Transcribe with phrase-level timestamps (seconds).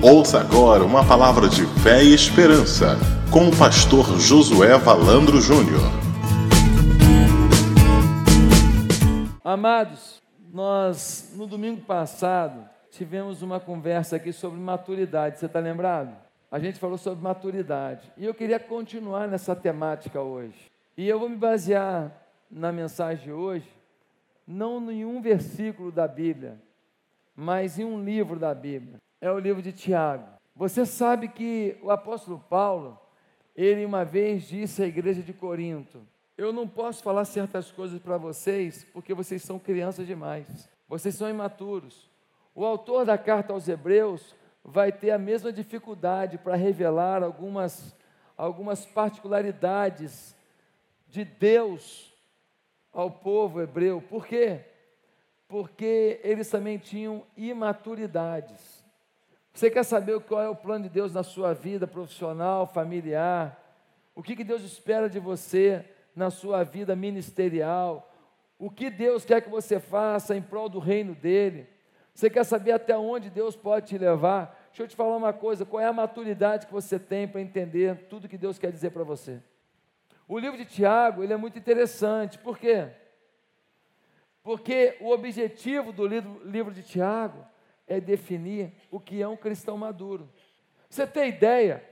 [0.00, 2.96] Ouça agora uma palavra de fé e esperança
[3.32, 5.82] com o pastor Josué Valandro Júnior.
[9.42, 10.22] Amados,
[10.52, 16.16] nós no domingo passado tivemos uma conversa aqui sobre maturidade, você está lembrado?
[16.48, 20.70] A gente falou sobre maturidade e eu queria continuar nessa temática hoje.
[20.96, 22.12] E eu vou me basear
[22.48, 23.68] na mensagem de hoje,
[24.46, 26.56] não em um versículo da Bíblia,
[27.34, 30.26] mas em um livro da Bíblia é o livro de Tiago.
[30.54, 32.98] Você sabe que o apóstolo Paulo,
[33.54, 36.00] ele uma vez disse à igreja de Corinto:
[36.36, 41.28] Eu não posso falar certas coisas para vocês porque vocês são crianças demais, vocês são
[41.28, 42.10] imaturos.
[42.54, 47.94] O autor da carta aos Hebreus vai ter a mesma dificuldade para revelar algumas,
[48.36, 50.36] algumas particularidades
[51.06, 52.12] de Deus
[52.92, 54.02] ao povo hebreu.
[54.02, 54.60] Por quê?
[55.46, 58.77] Porque eles também tinham imaturidades.
[59.58, 63.60] Você quer saber qual é o plano de Deus na sua vida profissional, familiar?
[64.14, 68.08] O que, que Deus espera de você na sua vida ministerial?
[68.56, 71.68] O que Deus quer que você faça em prol do reino dele?
[72.14, 74.56] Você quer saber até onde Deus pode te levar?
[74.68, 78.06] Deixa eu te falar uma coisa: qual é a maturidade que você tem para entender
[78.08, 79.42] tudo que Deus quer dizer para você?
[80.28, 82.90] O livro de Tiago ele é muito interessante, por quê?
[84.40, 87.44] Porque o objetivo do livro, livro de Tiago
[87.88, 90.28] é definir o que é um cristão maduro.
[90.88, 91.84] Você tem ideia?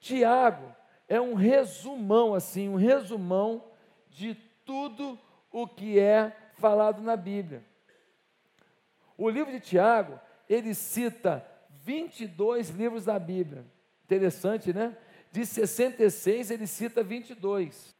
[0.00, 0.74] Tiago
[1.08, 3.64] é um resumão, assim, um resumão
[4.10, 5.18] de tudo
[5.50, 7.64] o que é falado na Bíblia.
[9.16, 11.46] O livro de Tiago, ele cita
[11.82, 13.64] 22 livros da Bíblia.
[14.04, 14.96] Interessante, né?
[15.30, 17.94] De 66, ele cita 22.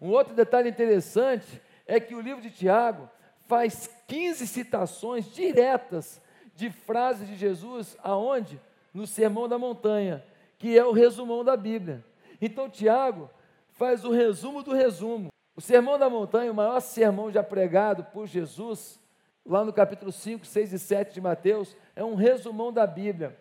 [0.00, 3.08] Um outro detalhe interessante é que o livro de Tiago
[3.46, 6.20] faz 15 citações diretas
[6.58, 8.60] de frases de Jesus aonde?
[8.92, 10.24] No Sermão da Montanha,
[10.58, 12.04] que é o resumão da Bíblia.
[12.40, 13.30] Então Tiago
[13.70, 15.28] faz o resumo do resumo.
[15.54, 19.00] O Sermão da Montanha, o maior sermão já pregado por Jesus,
[19.46, 23.38] lá no capítulo 5, 6 e 7 de Mateus, é um resumão da Bíblia.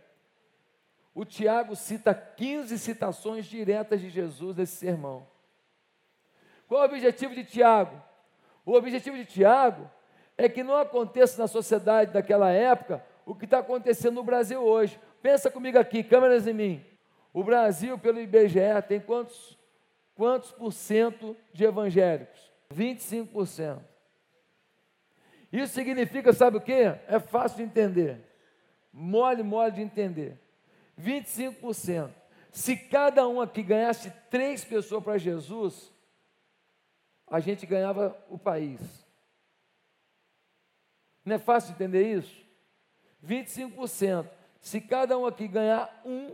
[1.16, 5.28] O Tiago cita 15 citações diretas de Jesus nesse sermão.
[6.68, 8.00] Qual é o objetivo de Tiago?
[8.64, 9.90] O objetivo de Tiago
[10.38, 15.00] é que não aconteça na sociedade daquela época o que está acontecendo no Brasil hoje.
[15.22, 16.86] Pensa comigo aqui, câmeras em mim.
[17.34, 19.58] O Brasil, pelo IBGE, tem quantos,
[20.16, 22.52] quantos por cento de evangélicos?
[22.74, 23.80] 25%.
[25.52, 26.74] Isso significa, sabe o que?
[26.74, 28.22] É fácil de entender.
[28.94, 30.40] Mole, mole de entender.
[31.00, 32.10] 25%.
[32.52, 35.92] Se cada um aqui ganhasse três pessoas para Jesus,
[37.30, 39.07] a gente ganhava o país.
[41.28, 42.34] Não é fácil entender isso?
[43.22, 44.30] 25%.
[44.62, 46.34] Se cada um aqui ganhar um,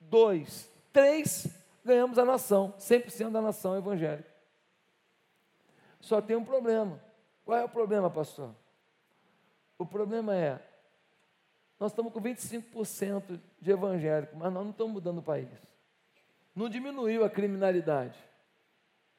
[0.00, 1.46] dois, três,
[1.84, 4.28] ganhamos a nação, 100% da nação evangélica.
[6.00, 7.00] Só tem um problema.
[7.44, 8.52] Qual é o problema, pastor?
[9.78, 10.60] O problema é,
[11.78, 15.48] nós estamos com 25% de evangélico, mas nós não estamos mudando o país.
[16.56, 18.18] Não diminuiu a criminalidade,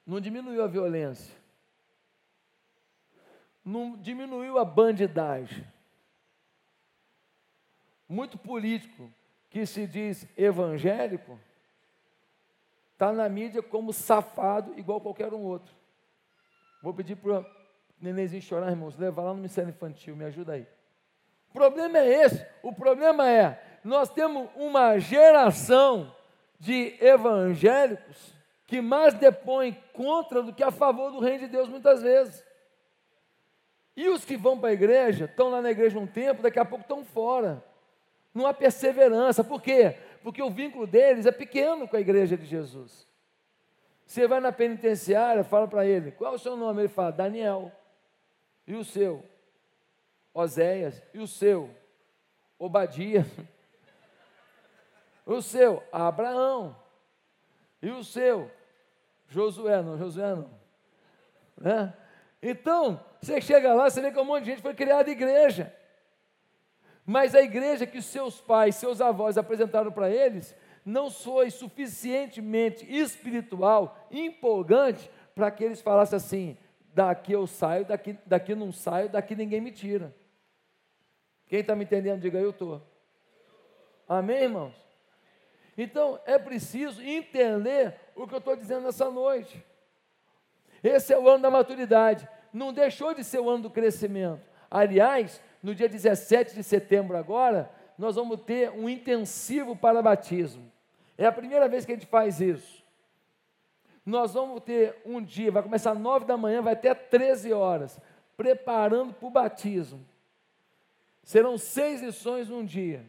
[0.05, 1.33] não diminuiu a violência,
[3.69, 5.65] não diminuiu a bandidagem.
[8.07, 9.11] Muito político
[9.49, 11.39] que se diz evangélico
[12.93, 15.73] está na mídia como safado igual qualquer um outro.
[16.81, 17.45] Vou pedir para
[18.01, 20.67] nenenzinho chorar, irmãos, levar lá no Ministério Infantil, me ajuda aí.
[21.49, 26.15] O problema é esse, o problema é, nós temos uma geração
[26.59, 28.33] de evangélicos
[28.65, 32.48] que mais depõem contra do que a favor do reino de Deus muitas vezes.
[33.99, 36.63] E os que vão para a igreja, estão lá na igreja um tempo, daqui a
[36.63, 37.61] pouco estão fora.
[38.33, 39.43] Não há perseverança.
[39.43, 39.97] Por quê?
[40.23, 43.05] Porque o vínculo deles é pequeno com a igreja de Jesus.
[44.05, 46.83] Você vai na penitenciária, fala para ele, qual é o seu nome?
[46.83, 47.73] Ele fala, Daniel.
[48.65, 49.21] E o seu?
[50.33, 51.03] Oséias.
[51.13, 51.69] E o seu?
[52.57, 53.25] Obadia.
[55.25, 55.83] O seu?
[55.91, 56.73] Abraão.
[57.81, 58.49] E o seu?
[59.27, 60.49] Josué, não, Josué não.
[61.57, 61.93] Né?
[62.41, 65.73] Então, você chega lá, você vê que um monte de gente foi criada igreja.
[67.05, 70.55] Mas a igreja que seus pais, seus avós apresentaram para eles,
[70.85, 76.57] não foi suficientemente espiritual, empolgante, para que eles falassem assim:
[76.93, 80.15] daqui eu saio, daqui, daqui não saio, daqui ninguém me tira.
[81.47, 82.81] Quem está me entendendo, diga eu estou.
[84.07, 84.75] Amém, irmãos?
[85.77, 89.63] Então é preciso entender o que eu estou dizendo nessa noite.
[90.83, 92.27] Esse é o ano da maturidade.
[92.53, 94.41] Não deixou de ser o ano do crescimento.
[94.69, 100.71] Aliás, no dia 17 de setembro agora, nós vamos ter um intensivo para batismo.
[101.17, 102.83] É a primeira vez que a gente faz isso.
[104.05, 107.99] Nós vamos ter um dia, vai começar às 9 da manhã, vai até 13 horas,
[108.37, 110.03] preparando para o batismo.
[111.23, 113.05] Serão seis lições num dia.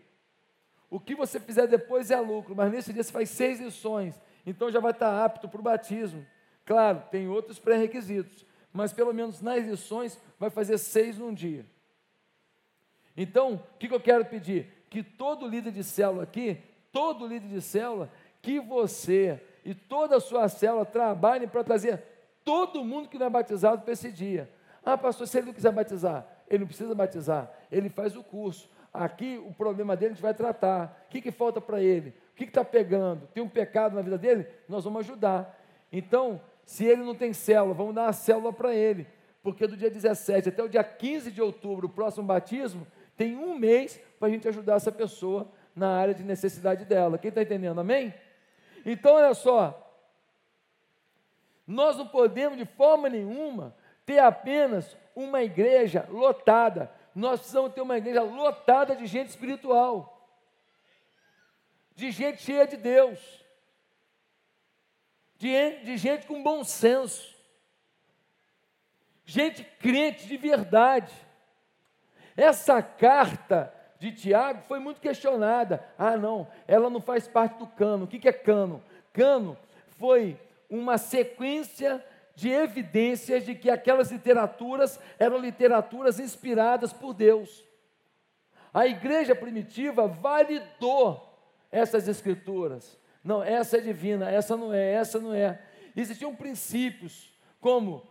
[0.90, 4.70] O que você fizer depois é lucro, mas nesse dia você faz seis lições, então
[4.70, 6.26] já vai estar apto para o batismo.
[6.70, 11.67] Claro, tem outros pré-requisitos, mas pelo menos nas lições vai fazer seis num dia.
[13.17, 14.69] Então, o que, que eu quero pedir?
[14.88, 16.62] Que todo líder de célula aqui,
[16.93, 18.08] todo líder de célula,
[18.40, 22.05] que você e toda a sua célula trabalhem para trazer
[22.44, 24.49] todo mundo que não é batizado para esse dia.
[24.84, 28.70] Ah, pastor, se ele não quiser batizar, ele não precisa batizar, ele faz o curso.
[28.94, 31.05] Aqui o problema dele a gente vai tratar.
[31.08, 32.14] O que, que falta para ele?
[32.32, 33.26] O que está pegando?
[33.34, 34.46] Tem um pecado na vida dele?
[34.69, 35.58] Nós vamos ajudar.
[35.93, 36.40] Então,
[36.70, 39.06] se ele não tem célula, vamos dar uma célula para ele.
[39.43, 42.87] Porque do dia 17 até o dia 15 de outubro, o próximo batismo,
[43.17, 47.19] tem um mês para a gente ajudar essa pessoa na área de necessidade dela.
[47.19, 47.81] Quem está entendendo?
[47.81, 48.14] Amém?
[48.84, 49.87] Então, olha só.
[51.67, 53.75] Nós não podemos, de forma nenhuma,
[54.05, 60.28] ter apenas uma igreja lotada nós precisamos ter uma igreja lotada de gente espiritual,
[61.94, 63.19] de gente cheia de Deus,
[65.40, 67.34] de, de gente com bom senso,
[69.25, 71.14] gente crente de verdade.
[72.37, 75.82] Essa carta de Tiago foi muito questionada.
[75.96, 78.04] Ah, não, ela não faz parte do cano.
[78.04, 78.84] O que é cano?
[79.14, 79.56] Cano
[79.98, 80.38] foi
[80.69, 82.04] uma sequência
[82.34, 87.64] de evidências de que aquelas literaturas eram literaturas inspiradas por Deus.
[88.75, 91.34] A igreja primitiva validou
[91.72, 93.00] essas escrituras.
[93.22, 95.61] Não, essa é divina, essa não é, essa não é.
[95.94, 98.02] Existiam princípios, como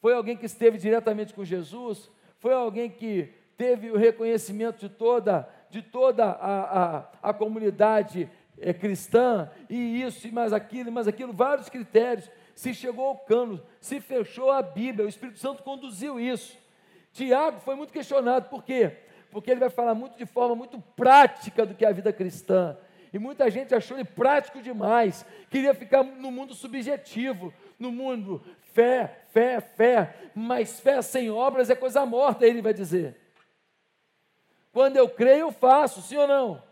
[0.00, 5.48] foi alguém que esteve diretamente com Jesus, foi alguém que teve o reconhecimento de toda,
[5.70, 8.28] de toda a, a, a comunidade
[8.58, 13.18] é, cristã, e isso, e mais aquilo, e mais aquilo, vários critérios se chegou ao
[13.18, 16.58] cano, se fechou a Bíblia, o Espírito Santo conduziu isso.
[17.12, 18.96] Tiago foi muito questionado, por quê?
[19.30, 22.76] Porque ele vai falar muito de forma muito prática do que é a vida cristã.
[23.12, 28.42] E muita gente achou ele prático demais, queria ficar no mundo subjetivo, no mundo
[28.72, 33.20] fé, fé, fé, mas fé sem obras é coisa morta, ele vai dizer.
[34.72, 36.62] Quando eu creio, eu faço, sim ou não?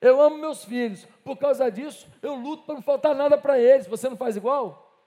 [0.00, 3.86] Eu amo meus filhos, por causa disso eu luto para não faltar nada para eles.
[3.86, 5.02] Você não faz igual?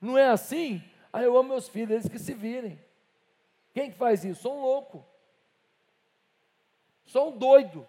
[0.00, 0.82] Não é assim?
[1.12, 2.78] Aí eu amo meus filhos, eles que se virem.
[3.72, 4.42] Quem que faz isso?
[4.42, 5.06] Sou um louco.
[7.06, 7.86] Sou um doido.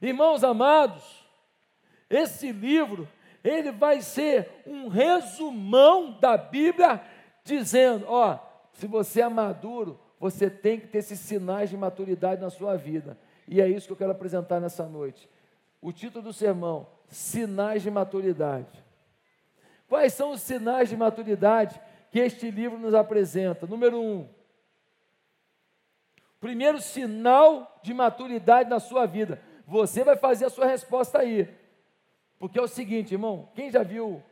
[0.00, 1.26] Irmãos amados,
[2.08, 3.08] esse livro,
[3.42, 7.02] ele vai ser um resumão da Bíblia,
[7.44, 8.38] dizendo: ó,
[8.72, 13.18] se você é maduro, você tem que ter esses sinais de maturidade na sua vida.
[13.46, 15.28] E é isso que eu quero apresentar nessa noite.
[15.80, 18.84] O título do sermão: Sinais de Maturidade.
[19.88, 21.80] Quais são os sinais de maturidade
[22.10, 23.66] que este livro nos apresenta?
[23.66, 24.28] Número um,
[26.38, 29.40] primeiro sinal de maturidade na sua vida.
[29.68, 31.46] Você vai fazer a sua resposta aí.
[32.38, 34.22] Porque é o seguinte, irmão: quem já viu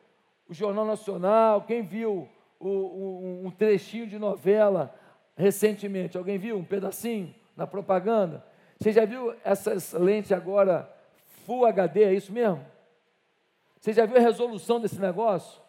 [0.49, 2.27] o Jornal Nacional, quem viu
[2.59, 4.99] o, um, um trechinho de novela
[5.37, 6.17] recentemente?
[6.17, 8.43] Alguém viu um pedacinho na propaganda?
[8.81, 10.91] Você já viu essas lentes agora
[11.44, 12.65] Full HD, é isso mesmo?
[13.79, 15.60] Você já viu a resolução desse negócio?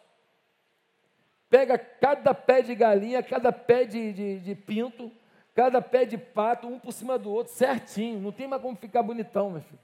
[1.50, 5.12] Pega cada pé de galinha, cada pé de, de, de, pinto,
[5.58, 8.20] cada pé de pato, um por cima do outro, certinho.
[8.20, 9.80] Não tem mais como ficar bonitão, meu filho.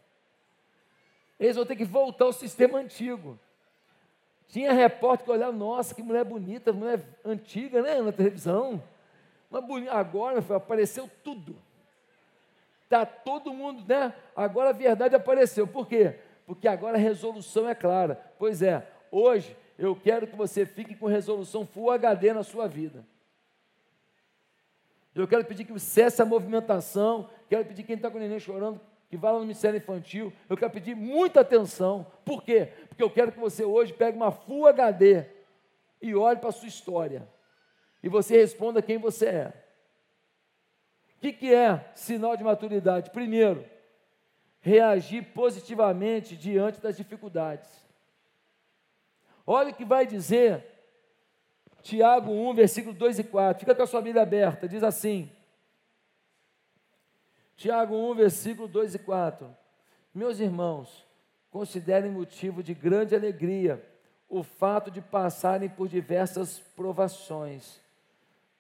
[1.37, 3.37] Eles vão ter que voltar ao sistema antigo.
[4.47, 8.81] Tinha repórter que olhava, nossa, que mulher bonita, mulher antiga, né, na televisão.
[9.91, 11.57] Agora, meu filho, apareceu tudo.
[12.85, 14.15] Está todo mundo, né?
[14.37, 15.67] Agora a verdade apareceu.
[15.67, 16.21] Por quê?
[16.47, 18.15] Porque agora a resolução é clara.
[18.39, 23.05] Pois é, hoje eu quero que você fique com resolução Full HD na sua vida.
[25.15, 27.31] Eu quero pedir que cesse a movimentação.
[27.49, 30.33] Quero pedir quem está com o neném chorando, que vá lá no Ministério Infantil.
[30.49, 32.07] Eu quero pedir muita atenção.
[32.25, 32.73] Por quê?
[32.89, 35.25] Porque eu quero que você hoje pegue uma Full HD
[36.03, 37.29] e olhe para a sua história.
[38.03, 39.65] E você responda quem você é
[41.25, 43.11] que, que é sinal de maturidade?
[43.11, 43.65] Primeiro,
[44.61, 47.71] reagir positivamente diante das dificuldades.
[49.47, 50.74] Olha o que vai dizer
[51.85, 53.61] Tiago 1, versículo 2 e 4.
[53.61, 55.31] Fica com a sua Bíblia aberta, diz assim.
[57.57, 59.55] Tiago 1, versículo 2 e 4.
[60.15, 61.07] Meus irmãos,
[61.51, 63.85] considerem motivo de grande alegria
[64.31, 67.79] o fato de passarem por diversas provações,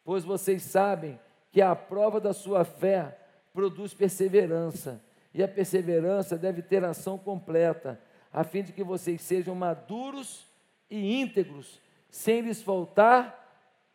[0.05, 1.19] pois vocês sabem
[1.51, 3.19] que a prova da sua fé
[3.55, 5.01] produz perseverança,
[5.33, 7.99] e a perseverança deve ter ação completa,
[8.31, 10.47] a fim de que vocês sejam maduros
[10.91, 11.81] e íntegros,
[12.15, 13.45] sem lhes faltar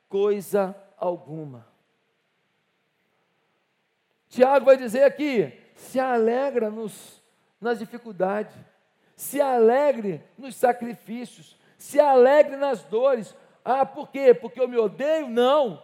[0.10, 1.66] coisa alguma.
[4.28, 7.24] Tiago vai dizer aqui: se alegra nos,
[7.62, 8.54] nas dificuldades,
[9.16, 13.34] se alegre nos sacrifícios, se alegre nas dores.
[13.64, 14.34] Ah, por quê?
[14.34, 15.30] Porque eu me odeio?
[15.30, 15.82] Não.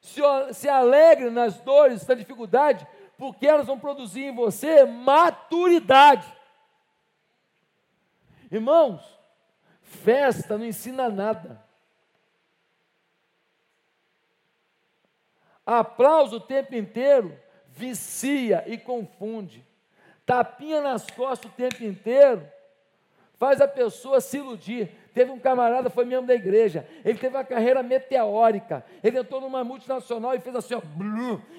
[0.00, 0.22] Se,
[0.54, 2.86] se alegre nas dores, na dificuldade,
[3.18, 6.34] porque elas vão produzir em você maturidade.
[8.50, 9.17] Irmãos,
[9.88, 11.60] festa não ensina nada.
[15.66, 19.66] Aplauso o tempo inteiro vicia e confunde.
[20.24, 22.46] Tapinha nas costas o tempo inteiro
[23.34, 24.90] faz a pessoa se iludir.
[25.14, 29.64] Teve um camarada, foi membro da igreja, ele teve uma carreira meteórica, ele entrou numa
[29.64, 30.80] multinacional e fez assim, ó,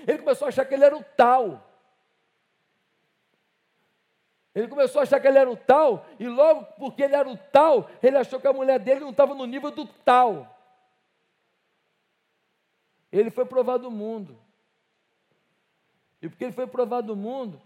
[0.08, 1.69] ele começou a achar que ele era o tal.
[4.60, 7.38] Ele começou a achar que ele era o tal, e logo porque ele era o
[7.38, 10.54] tal, ele achou que a mulher dele não estava no nível do tal.
[13.10, 14.38] Ele foi provado do mundo.
[16.22, 17.62] E porque ele foi provado do mundo,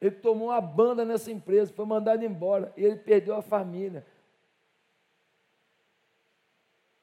[0.00, 4.04] ele tomou uma banda nessa empresa, foi mandado embora, e ele perdeu a família.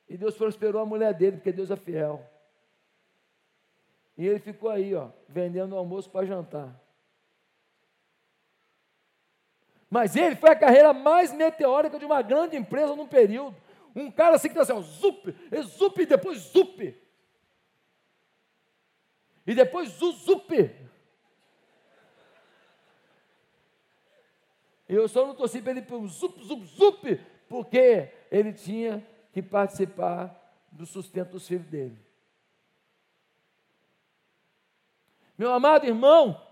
[0.10, 2.30] E Deus prosperou a mulher dele, porque Deus é fiel.
[4.18, 6.85] E ele ficou aí, ó, vendendo almoço para jantar.
[9.96, 13.56] Mas ele foi a carreira mais meteórica de uma grande empresa num período.
[13.96, 17.02] Um cara assim que está assim, ó, zup, zup e depois zup.
[19.48, 20.70] E depois zuzup.
[24.90, 27.16] Eu só não torci para ele para um zup, zup, zup,
[27.48, 30.36] porque ele tinha que participar
[30.74, 31.98] do sustento dos filhos dele.
[35.38, 36.46] Meu amado irmão,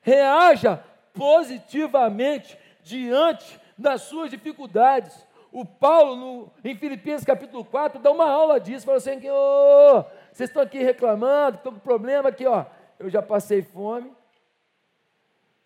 [0.00, 0.84] reaja
[1.14, 5.26] positivamente diante das suas dificuldades.
[5.50, 10.48] O Paulo, no, em Filipenses capítulo 4, dá uma aula disso, fala assim oh, vocês
[10.48, 12.64] estão aqui reclamando, estão com problema aqui, ó.
[12.98, 14.10] Eu já passei fome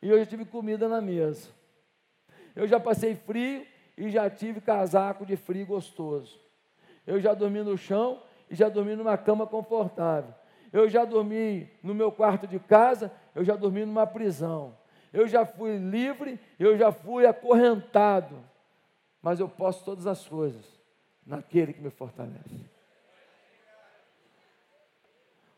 [0.03, 1.49] e eu já tive comida na mesa.
[2.55, 6.41] Eu já passei frio e já tive casaco de frio gostoso.
[7.07, 10.35] Eu já dormi no chão e já dormi numa cama confortável.
[10.73, 14.77] Eu já dormi no meu quarto de casa, eu já dormi numa prisão.
[15.13, 18.39] Eu já fui livre, eu já fui acorrentado.
[19.23, 20.65] Mas eu posso todas as coisas
[21.27, 22.65] naquele que me fortalece.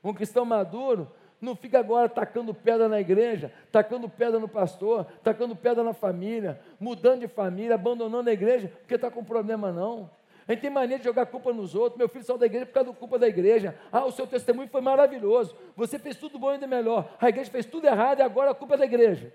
[0.02, 5.54] Um cristão maduro não fica agora tacando pedra na igreja, tacando pedra no pastor, tacando
[5.54, 10.10] pedra na família, mudando de família, abandonando a igreja, porque está com problema não.
[10.48, 11.98] A gente tem mania de jogar culpa nos outros.
[11.98, 13.78] Meu filho saiu da igreja por causa da culpa da igreja.
[13.92, 15.54] Ah, o seu testemunho foi maravilhoso.
[15.76, 17.14] Você fez tudo bom e ainda melhor.
[17.20, 19.34] A igreja fez tudo errado e agora a culpa é da igreja.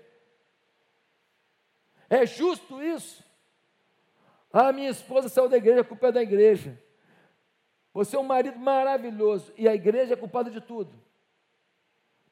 [2.10, 3.22] É justo isso?
[4.52, 6.82] Ah, minha esposa saiu da igreja, a culpa é da igreja.
[7.92, 10.92] Você é um marido maravilhoso e a igreja é culpada de tudo.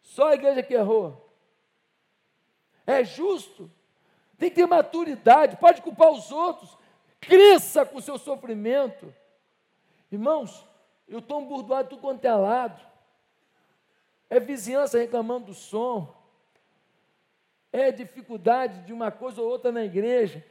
[0.02, 1.32] Só a igreja que errou.
[2.84, 3.70] É justo.
[4.36, 5.56] Tem que ter maturidade.
[5.56, 6.76] Pode culpar os outros.
[7.22, 9.14] Cresça com o seu sofrimento.
[10.10, 10.66] Irmãos,
[11.08, 12.80] eu estou emburdoado tudo quanto é lado.
[14.28, 16.14] É vizinhança reclamando do som.
[17.72, 20.44] É dificuldade de uma coisa ou outra na igreja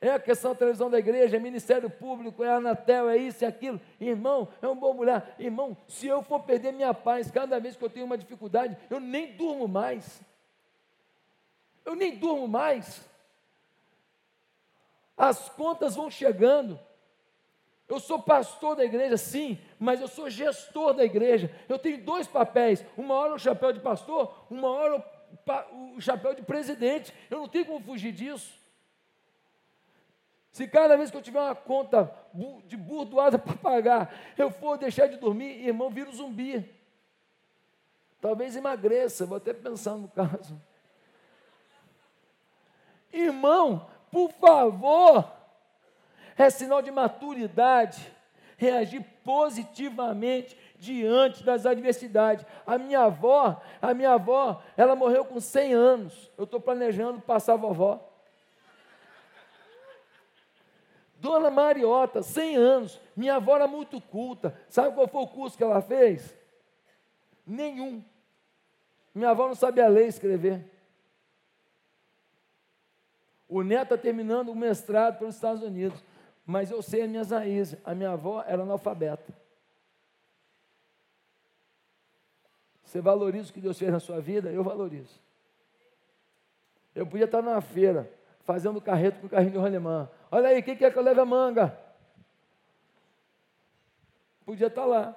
[0.00, 3.46] é a questão da televisão da igreja, é Ministério Público, é Anatel, é isso e
[3.46, 3.80] aquilo.
[4.00, 5.34] Irmão, é um bom mulher.
[5.38, 9.00] Irmão, se eu for perder minha paz cada vez que eu tenho uma dificuldade, eu
[9.00, 10.22] nem durmo mais.
[11.84, 13.04] Eu nem durmo mais.
[15.18, 16.78] As contas vão chegando.
[17.88, 21.50] Eu sou pastor da igreja, sim, mas eu sou gestor da igreja.
[21.68, 25.04] Eu tenho dois papéis: uma hora o chapéu de pastor, uma hora
[25.96, 27.12] o chapéu de presidente.
[27.28, 28.56] Eu não tenho como fugir disso.
[30.52, 32.12] Se cada vez que eu tiver uma conta
[32.66, 36.68] de burdoada para pagar, eu for deixar de dormir, irmão, vira um zumbi.
[38.20, 40.60] Talvez emagreça, vou até pensar no caso.
[43.12, 45.32] Irmão, por favor,
[46.36, 48.18] é sinal de maturidade
[48.58, 52.44] reagir positivamente diante das adversidades.
[52.66, 56.30] A minha avó, a minha avó, ela morreu com 100 anos.
[56.36, 58.04] Eu estou planejando passar a vovó.
[61.20, 64.56] Dona Mariota, 100 anos, minha avó era muito culta.
[64.68, 66.34] Sabe qual foi o curso que ela fez?
[67.46, 68.04] Nenhum.
[69.14, 70.64] Minha avó não sabia ler e escrever.
[73.48, 76.04] O neto está terminando o mestrado pelos Estados Unidos.
[76.44, 77.78] Mas eu sei as minhas raízes.
[77.84, 79.32] A minha avó era analfabeta.
[82.84, 84.50] Você valoriza o que Deus fez na sua vida?
[84.50, 85.20] Eu valorizo.
[86.94, 90.10] Eu podia estar numa feira, fazendo carreto com o carrinho de rolemã.
[90.30, 91.78] Olha aí, quem quer que eu leve a manga?
[94.44, 95.14] Podia estar lá.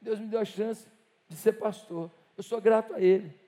[0.00, 0.88] Deus me deu a chance
[1.28, 2.10] de ser pastor.
[2.36, 3.38] Eu sou grato a Ele.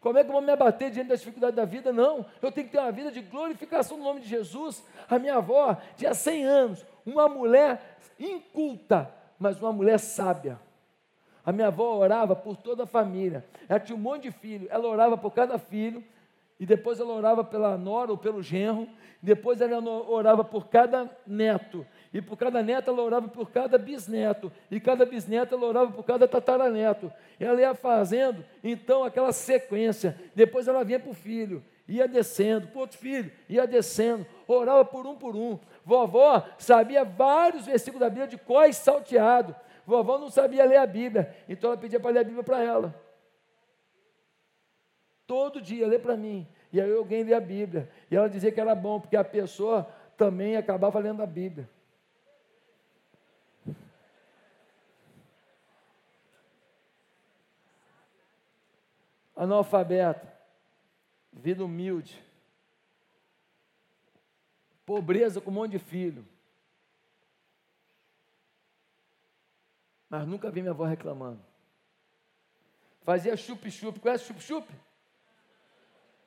[0.00, 1.92] Como é que eu vou me abater diante das dificuldades da vida?
[1.92, 4.82] Não, eu tenho que ter uma vida de glorificação no nome de Jesus.
[5.08, 10.58] A minha avó tinha 100 anos, uma mulher inculta, mas uma mulher sábia.
[11.44, 13.44] A minha avó orava por toda a família.
[13.68, 14.68] Ela tinha um monte de filhos.
[14.70, 16.04] Ela orava por cada filho.
[16.58, 18.86] E depois ela orava pela nora ou pelo genro.
[19.22, 21.86] Depois ela orava por cada neto.
[22.12, 24.52] E por cada neto ela orava por cada bisneto.
[24.70, 27.12] E cada bisneto ela orava por cada tataraneto.
[27.38, 30.18] Ela ia fazendo, então, aquela sequência.
[30.34, 31.62] Depois ela vinha para o filho.
[31.86, 35.58] Ia descendo, para outro filho, ia descendo, orava por um por um.
[35.84, 39.56] Vovó sabia vários versículos da Bíblia de cós salteado.
[39.84, 42.94] Vovó não sabia ler a Bíblia, então ela pedia para ler a Bíblia para ela.
[45.26, 46.46] Todo dia, lê para mim.
[46.72, 47.88] E aí alguém lia a Bíblia.
[48.08, 51.68] E ela dizia que era bom, porque a pessoa também acabava lendo a Bíblia.
[59.40, 60.28] Analfabeto,
[61.32, 62.22] vida humilde,
[64.84, 66.28] pobreza com um monte de filho.
[70.10, 71.40] Mas nunca vi minha avó reclamando.
[73.00, 74.68] Fazia chup-chup, conhece chup-chup?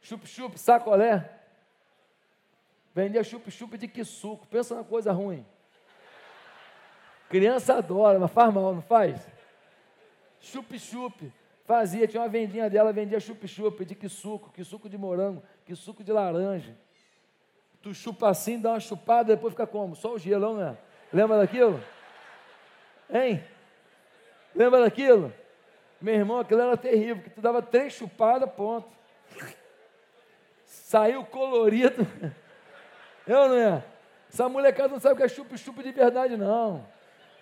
[0.01, 1.39] Chup-chup, sacolé.
[2.95, 5.45] Vendia chup-chup de que suco, pensa na coisa ruim.
[7.29, 9.23] Criança adora, mas faz mal, não faz?
[10.39, 11.31] Chup-chup.
[11.65, 15.73] Fazia, tinha uma vendinha dela, vendia chup-chup de que suco, que suco de morango, que
[15.75, 16.75] suco de laranja.
[17.81, 19.95] Tu chupa assim, dá uma chupada, depois fica como?
[19.95, 20.77] Só o gelão, né?
[21.11, 21.81] Lembra daquilo?
[23.09, 23.43] Hein?
[24.53, 25.33] Lembra daquilo?
[26.01, 28.89] Meu irmão, aquilo era terrível, que tu dava três chupadas, ponto.
[30.65, 32.05] Saiu colorido.
[33.25, 33.83] Eu não é?
[34.29, 36.85] Essa molecada não sabe o que é chup-chup de verdade, não.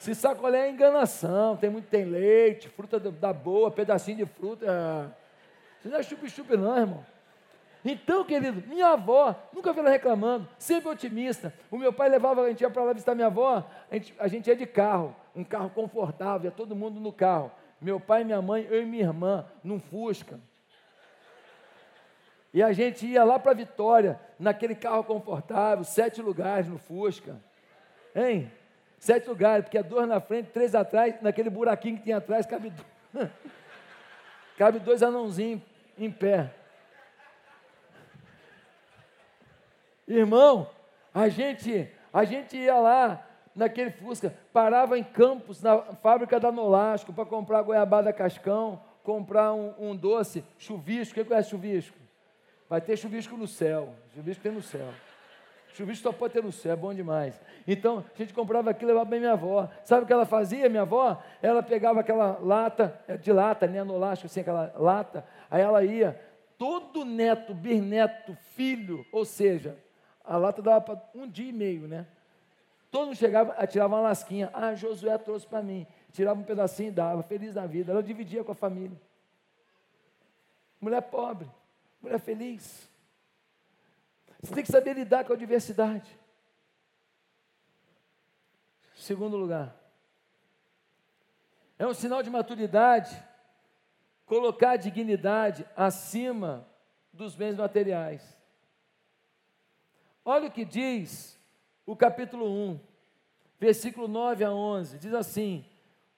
[0.02, 5.16] Se sacolé é enganação, tem muito, tem leite, fruta da boa, pedacinho de fruta.
[5.80, 7.06] Isso não é chup-chup não, irmão.
[7.86, 11.54] Então, querido, minha avó, nunca vi ela reclamando, sempre otimista.
[11.70, 14.28] O meu pai levava, a gente ia para lá visitar minha avó, a gente, a
[14.28, 17.52] gente ia de carro, um carro confortável, ia todo mundo no carro.
[17.80, 20.40] Meu pai, minha mãe, eu e minha irmã, num Fusca.
[22.52, 27.40] E a gente ia lá para Vitória, naquele carro confortável, sete lugares no Fusca.
[28.16, 28.52] Hein?
[29.02, 32.72] Sete lugares, porque é dois na frente, três atrás, naquele buraquinho que tem atrás, cabe,
[34.56, 35.60] cabe dois anãozinhos
[35.98, 36.52] em pé.
[40.08, 40.70] Irmão,
[41.12, 47.12] a gente, a gente ia lá naquele Fusca, parava em Campos, na fábrica da Nolasco,
[47.12, 51.16] para comprar goiabada cascão, comprar um, um doce, chuvisco.
[51.16, 51.98] Quem conhece chuvisco?
[52.70, 53.96] Vai ter chuvisco no céu.
[54.14, 54.90] Chuvisco tem no céu.
[55.74, 57.40] Chuvisco só pode ter no céu, é bom demais.
[57.68, 59.70] Então, a gente comprava aquilo e levava para minha avó.
[59.84, 61.22] Sabe o que ela fazia, minha avó?
[61.42, 66.20] Ela pegava aquela lata, é de lata, né, no assim, aquela lata, aí ela ia,
[66.58, 69.78] todo neto, bisneto, filho, ou seja,
[70.24, 72.06] a lata dava para um dia e meio, né?
[72.92, 74.50] Todo mundo chegava, tirava uma lasquinha.
[74.54, 75.88] Ah, Josué trouxe para mim.
[76.12, 77.94] Tirava um pedacinho e dava, feliz na vida.
[77.94, 79.00] Ela dividia com a família.
[80.80, 81.50] Mulher pobre,
[82.02, 82.91] mulher feliz.
[84.42, 86.20] Você tem que saber lidar com a diversidade.
[88.96, 89.76] Segundo lugar,
[91.78, 93.16] é um sinal de maturidade
[94.26, 96.68] colocar a dignidade acima
[97.12, 98.38] dos bens materiais.
[100.24, 101.38] Olha o que diz
[101.86, 102.80] o capítulo 1,
[103.60, 105.00] versículo 9 a 11.
[105.00, 105.66] Diz assim: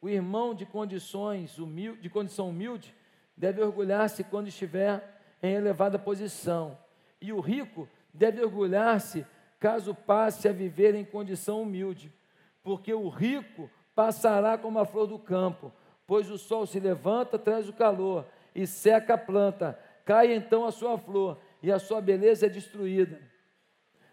[0.01, 1.55] O irmão de condições
[2.01, 2.93] de condição humilde
[3.35, 6.77] deve orgulhar-se quando estiver em elevada posição,
[7.19, 9.25] e o rico deve orgulhar-se
[9.59, 12.13] caso passe a viver em condição humilde,
[12.61, 15.71] porque o rico passará como a flor do campo,
[16.05, 20.71] pois o sol se levanta, traz o calor e seca a planta, cai então a
[20.71, 23.21] sua flor e a sua beleza é destruída.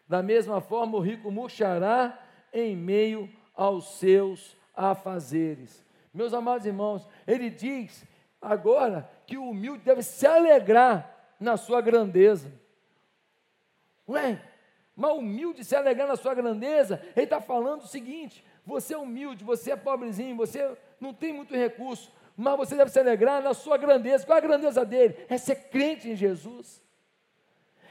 [0.08, 2.18] Da mesma forma, o rico murchará
[2.52, 5.84] em meio aos seus afazeres.
[6.12, 8.04] Meus amados irmãos, ele diz
[8.40, 12.52] agora que o humilde deve se alegrar na sua grandeza.
[14.10, 14.40] Ué,
[14.96, 19.44] mas humilde se alegrar na sua grandeza, ele está falando o seguinte: você é humilde,
[19.44, 23.76] você é pobrezinho, você não tem muito recurso, mas você deve se alegrar na sua
[23.76, 24.26] grandeza.
[24.26, 25.16] Qual é a grandeza dele?
[25.28, 26.82] É ser crente em Jesus,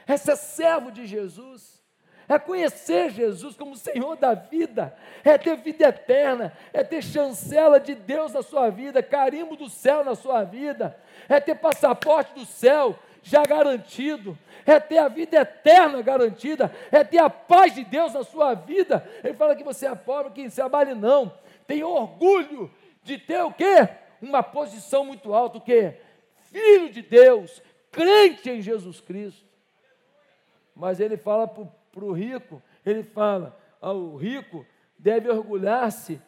[0.06, 1.82] é ser servo de Jesus,
[2.28, 7.94] é conhecer Jesus como Senhor da vida, é ter vida eterna, é ter chancela de
[7.94, 10.96] Deus na sua vida, carimbo do céu na sua vida,
[11.28, 17.18] é ter passaporte do céu já garantido, é ter a vida eterna garantida, é ter
[17.18, 19.06] a paz de Deus na sua vida.
[19.22, 21.32] Ele fala que você é pobre, que se abale não,
[21.66, 22.70] tem orgulho
[23.02, 23.88] de ter o quê?
[24.20, 25.96] Uma posição muito alta, o quê?
[26.50, 29.46] Filho de Deus, crente em Jesus Cristo.
[30.74, 34.66] Mas ele fala para o rico, ele fala, ao rico
[34.98, 36.20] deve orgulhar-se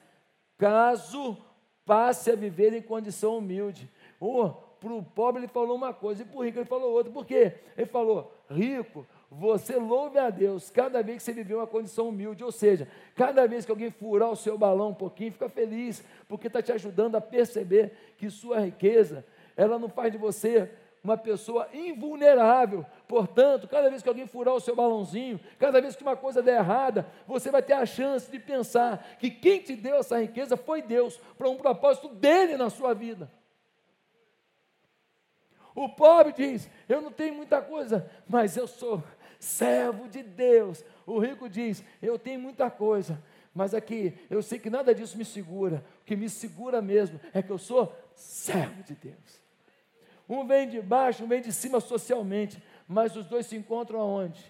[0.57, 1.37] caso
[1.85, 3.90] passe a viver em condição humilde.
[4.20, 7.12] Oh, para o pobre ele falou uma coisa, e para o rico ele falou outra.
[7.12, 7.54] Por quê?
[7.76, 12.42] Ele falou, rico, você louve a Deus cada vez que você viveu uma condição humilde,
[12.42, 16.48] ou seja, cada vez que alguém furar o seu balão um pouquinho, fica feliz, porque
[16.48, 19.24] está te ajudando a perceber que sua riqueza,
[19.56, 20.68] ela não faz de você
[21.04, 22.84] uma pessoa invulnerável.
[23.06, 26.58] Portanto, cada vez que alguém furar o seu balãozinho, cada vez que uma coisa der
[26.58, 30.82] errada, você vai ter a chance de pensar que quem te deu essa riqueza foi
[30.82, 33.30] Deus, para um propósito dele na sua vida.
[35.74, 39.02] O pobre diz: Eu não tenho muita coisa, mas eu sou
[39.38, 40.85] servo de Deus.
[41.06, 43.22] O rico diz: Eu tenho muita coisa,
[43.54, 45.85] mas aqui eu sei que nada disso me segura.
[46.02, 49.42] O que me segura mesmo é que eu sou servo de Deus.
[50.28, 54.40] Um vem de baixo, um vem de cima socialmente, mas os dois se encontram aonde?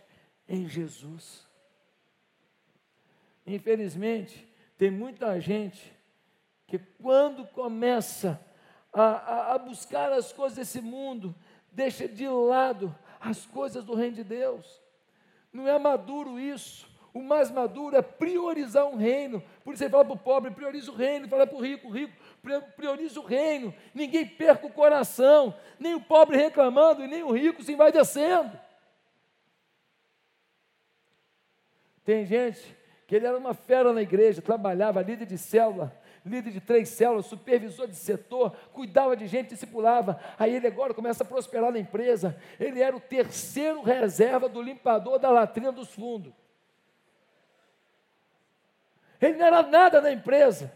[0.48, 1.46] Em Jesus.
[3.46, 5.92] Infelizmente, tem muita gente
[6.66, 8.40] que quando começa
[8.92, 11.34] a, a, a buscar as coisas desse mundo,
[11.70, 14.80] deixa de lado as coisas do reino de Deus.
[15.52, 16.90] Não é maduro isso.
[17.14, 19.42] O mais maduro é priorizar um reino.
[19.62, 21.28] Por isso ele fala para o pobre, prioriza o reino.
[21.28, 22.12] Fala para o rico, rico,
[22.74, 27.62] prioriza o reino, ninguém perca o coração, nem o pobre reclamando e nem o rico
[27.62, 28.58] se vai descendo.
[32.04, 32.76] Tem gente
[33.06, 37.26] que ele era uma fera na igreja, trabalhava, líder de célula, líder de três células,
[37.26, 40.20] supervisor de setor, cuidava de gente, discipulava.
[40.38, 42.36] Aí ele agora começa a prosperar na empresa.
[42.60, 46.32] Ele era o terceiro reserva do limpador da latrina dos fundos.
[49.20, 50.72] Ele não era nada na empresa.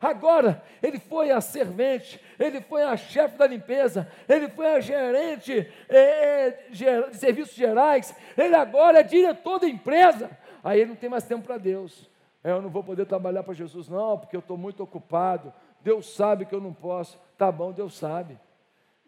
[0.00, 5.68] Agora, ele foi a servente, ele foi a chefe da limpeza, ele foi a gerente
[5.88, 10.30] é, de serviços gerais, ele agora é diretor da empresa.
[10.62, 12.08] Aí ele não tem mais tempo para Deus.
[12.42, 15.52] É, eu não vou poder trabalhar para Jesus, não, porque eu estou muito ocupado.
[15.80, 17.18] Deus sabe que eu não posso.
[17.36, 18.38] Tá bom, Deus sabe.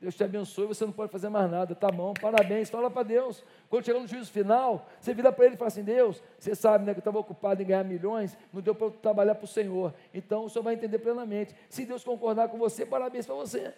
[0.00, 3.44] Deus te abençoe, você não pode fazer mais nada, tá bom, parabéns, fala para Deus.
[3.68, 6.86] Quando chegar no juízo final, você vira para ele e fala assim: Deus, você sabe
[6.86, 9.48] né, que eu estava ocupado em ganhar milhões, não deu para eu trabalhar para o
[9.48, 9.92] Senhor.
[10.14, 11.54] Então o Senhor vai entender plenamente.
[11.68, 13.74] Se Deus concordar com você, parabéns para você.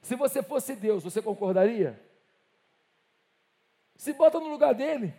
[0.00, 2.00] Se você fosse Deus, você concordaria?
[3.96, 5.14] Se bota no lugar dele.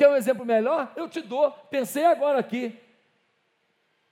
[0.00, 0.90] Quer um exemplo melhor?
[0.96, 1.50] Eu te dou.
[1.50, 2.74] Pensei agora aqui.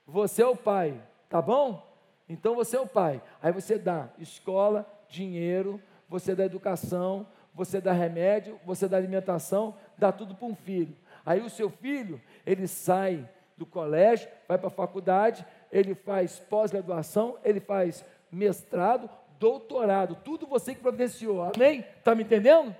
[0.07, 1.83] Você é o pai, tá bom?
[2.29, 3.23] Então você é o pai.
[3.41, 10.13] Aí você dá escola, dinheiro, você dá educação, você dá remédio, você dá alimentação, dá
[10.13, 10.95] tudo para um filho.
[11.25, 17.39] Aí o seu filho, ele sai do colégio, vai para a faculdade, ele faz pós-graduação,
[17.43, 21.81] ele faz mestrado, doutorado, tudo você que providenciou, amém?
[21.99, 22.77] Está me entendendo?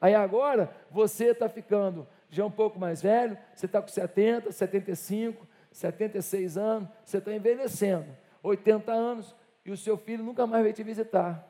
[0.00, 5.46] Aí agora você está ficando já um pouco mais velho, você está com 70, 75,
[5.72, 10.82] 76 anos, você está envelhecendo, 80 anos, e o seu filho nunca mais vai te
[10.82, 11.48] visitar,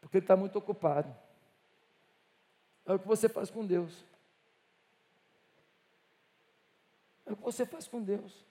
[0.00, 1.14] porque ele está muito ocupado.
[2.86, 4.04] É o que você faz com Deus.
[7.24, 8.44] É o que você faz com Deus.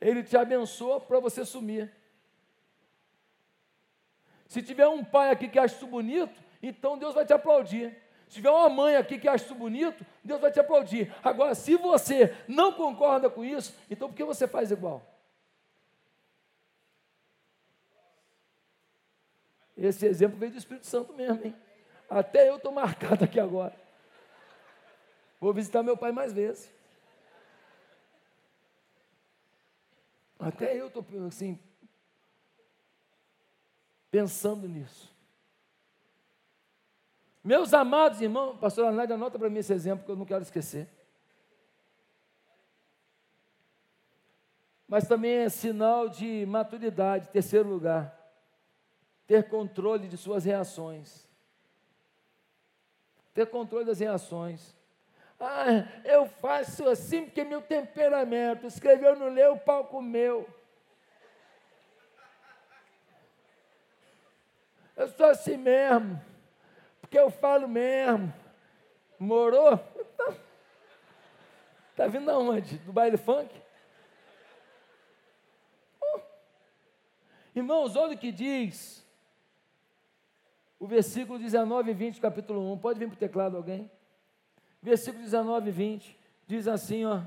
[0.00, 1.92] Ele te abençoa para você sumir.
[4.50, 7.96] Se tiver um pai aqui que acha isso bonito, então Deus vai te aplaudir.
[8.26, 11.14] Se tiver uma mãe aqui que acha isso bonito, Deus vai te aplaudir.
[11.22, 15.06] Agora, se você não concorda com isso, então por que você faz igual?
[19.76, 21.54] Esse exemplo veio do Espírito Santo mesmo, hein?
[22.10, 23.76] Até eu estou marcado aqui agora.
[25.40, 26.68] Vou visitar meu pai mais vezes.
[30.40, 31.56] Até eu estou assim,
[34.10, 35.14] pensando nisso.
[37.42, 40.88] Meus amados irmãos, pastor Anádia, anota para mim esse exemplo que eu não quero esquecer.
[44.86, 48.18] Mas também é sinal de maturidade, terceiro lugar,
[49.26, 51.28] ter controle de suas reações.
[53.32, 54.74] Ter controle das reações.
[55.38, 58.66] Ah, eu faço assim porque meu temperamento.
[58.66, 60.46] Escreveu, não leu, o palco meu.
[65.00, 66.20] Eu sou assim mesmo,
[67.00, 68.30] porque eu falo mesmo.
[69.18, 69.78] Morou?
[69.78, 70.34] Tá,
[71.96, 72.76] tá vindo aonde?
[72.80, 73.50] Do baile funk?
[76.02, 76.20] Oh.
[77.56, 79.02] Irmãos, olha o que diz
[80.78, 82.78] o versículo 19 e 20, capítulo 1.
[82.80, 83.90] Pode vir para o teclado alguém?
[84.82, 87.22] Versículo 19 e 20 diz assim, ó.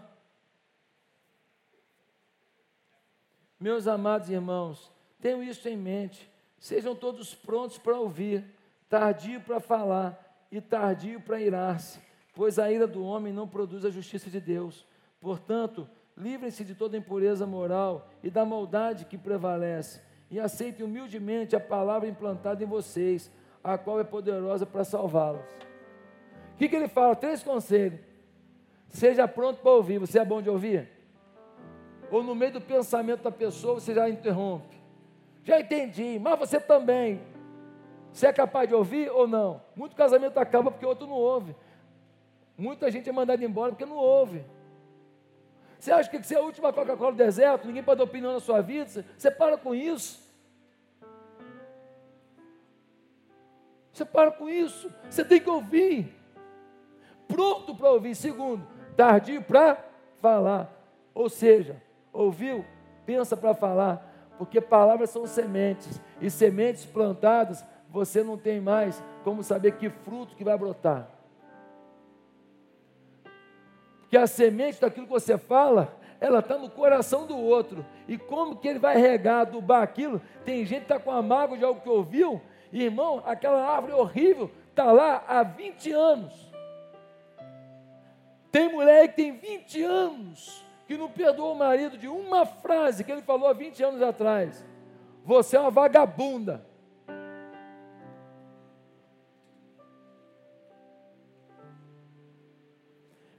[3.59, 6.31] Meus amados irmãos, tenham isso em mente.
[6.63, 8.41] Sejam todos prontos para ouvir,
[8.87, 11.99] tardio para falar e tardio para irar-se,
[12.33, 14.87] pois a ira do homem não produz a justiça de Deus.
[15.19, 19.99] Portanto, livrem-se de toda impureza moral e da maldade que prevalece,
[20.31, 23.29] e aceitem humildemente a palavra implantada em vocês,
[23.61, 25.41] a qual é poderosa para salvá-los.
[26.53, 27.13] O que, que ele fala?
[27.13, 27.99] Três conselhos.
[28.87, 29.99] Seja pronto para ouvir.
[29.99, 30.89] Você é bom de ouvir?
[32.09, 34.82] Ou no meio do pensamento da pessoa você já interrompe?
[35.43, 37.21] Já entendi, mas você também.
[38.11, 39.61] Você é capaz de ouvir ou não?
[39.75, 41.55] Muito casamento acaba porque outro não ouve.
[42.57, 44.45] Muita gente é mandada embora porque não ouve.
[45.79, 47.67] Você acha que você é a última Coca-Cola do deserto?
[47.67, 49.05] Ninguém pode dar opinião na sua vida?
[49.17, 50.21] Você para com isso.
[53.91, 54.89] Você para com isso.
[55.09, 56.13] Você tem que ouvir.
[57.27, 58.15] Pronto para ouvir.
[58.15, 59.83] Segundo, tardio para
[60.21, 60.71] falar.
[61.13, 61.81] Ou seja,
[62.13, 62.63] ouviu,
[63.05, 64.12] pensa para falar.
[64.37, 66.01] Porque palavras são sementes.
[66.19, 71.07] E sementes plantadas você não tem mais como saber que fruto que vai brotar.
[74.01, 77.85] Porque a semente daquilo que você fala, ela está no coração do outro.
[78.07, 80.21] E como que ele vai regar, adubar aquilo?
[80.45, 82.41] Tem gente que está com a mágoa de algo que ouviu.
[82.71, 86.53] irmão, aquela árvore horrível está lá há 20 anos.
[88.51, 93.11] Tem mulher que tem 20 anos que não perdoou o marido de uma frase que
[93.11, 94.65] ele falou há 20 anos atrás.
[95.23, 96.65] Você é uma vagabunda.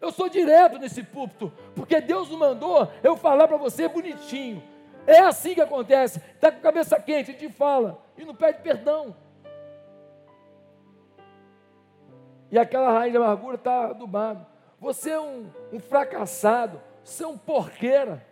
[0.01, 4.63] Eu sou direto nesse púlpito, porque Deus me mandou eu falar para você bonitinho.
[5.07, 6.19] É assim que acontece.
[6.35, 9.17] Está com a cabeça quente, a gente fala e não pede perdão.
[12.51, 14.47] E aquela raiz de amargura está adubada.
[14.79, 18.27] Você é um, um fracassado, você é um porqueira.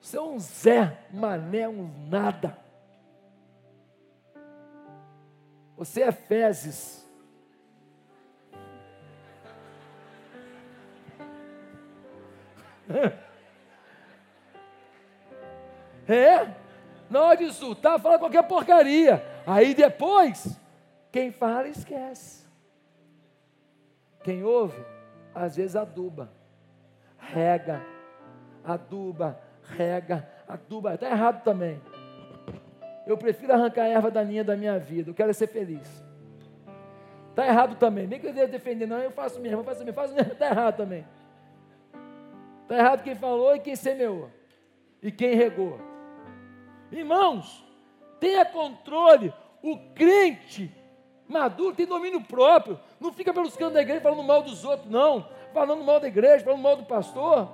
[0.00, 2.56] Você é um Zé Mané, um nada.
[5.76, 7.02] Você é fezes.
[16.08, 16.52] É,
[17.16, 19.24] hora de insultar, fala qualquer porcaria.
[19.46, 20.58] Aí depois,
[21.12, 22.44] quem fala, esquece.
[24.24, 24.84] Quem ouve,
[25.34, 26.30] às vezes aduba,
[27.18, 27.82] rega,
[28.64, 30.94] aduba, rega, aduba.
[30.94, 31.80] Está errado também.
[33.06, 35.10] Eu prefiro arrancar a erva daninha da minha vida.
[35.10, 36.04] Eu quero ser feliz.
[37.30, 38.06] Está errado também.
[38.06, 40.32] Nem que eu defender, não, eu faço mesmo, eu faço mesmo, faço mesmo.
[40.32, 41.06] Está errado também.
[42.62, 44.30] Está errado quem falou e quem semeou.
[45.02, 45.80] E quem regou.
[46.90, 47.66] Irmãos,
[48.20, 49.32] tenha controle.
[49.62, 50.70] O crente
[51.26, 52.78] maduro tem domínio próprio.
[53.02, 55.26] Não fica pelos cantos da igreja falando mal dos outros, não.
[55.52, 57.48] Falando mal da igreja, falando mal do pastor.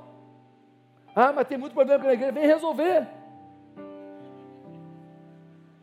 [1.16, 2.32] Ah, mas tem muito problema pela igreja.
[2.32, 3.08] Vem resolver.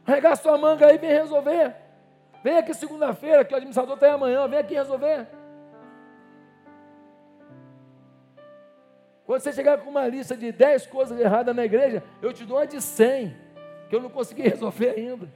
[0.05, 1.75] Regar sua manga aí, vem resolver.
[2.43, 4.47] Vem aqui segunda-feira, que o administrador está aí amanhã.
[4.47, 5.27] Vem aqui resolver.
[9.25, 12.57] Quando você chegar com uma lista de 10 coisas erradas na igreja, eu te dou
[12.57, 13.35] uma de 100,
[13.89, 15.27] que eu não consegui resolver ainda.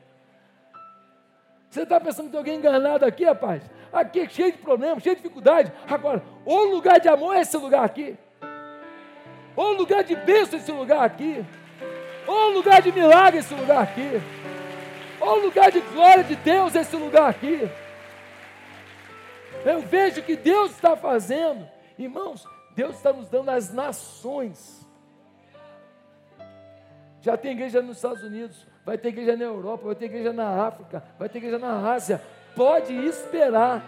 [1.70, 3.62] Você está pensando que tem alguém enganado aqui, rapaz?
[3.94, 5.72] Aqui é cheio de problemas, cheio de dificuldade.
[5.88, 8.18] Agora, o lugar de amor é esse lugar aqui.
[9.56, 11.46] O lugar de bênção é esse lugar aqui.
[12.28, 14.22] O lugar de milagre é esse lugar aqui.
[15.20, 17.70] O lugar de glória de Deus é esse lugar aqui.
[19.66, 21.68] Eu vejo que Deus está fazendo.
[21.98, 24.88] Irmãos, Deus está nos dando as nações.
[27.22, 30.66] Já tem igreja nos Estados Unidos, vai ter igreja na Europa, vai ter igreja na
[30.66, 32.20] África, vai ter igreja na Ásia.
[32.56, 33.86] Pode esperar.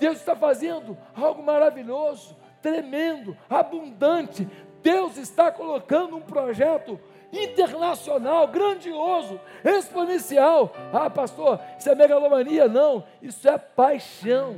[0.00, 4.44] Deus está fazendo algo maravilhoso, tremendo, abundante.
[4.82, 6.98] Deus está colocando um projeto
[7.32, 10.72] internacional, grandioso, exponencial.
[10.92, 12.66] Ah, pastor, isso é megalomania?
[12.66, 14.56] Não, isso é paixão.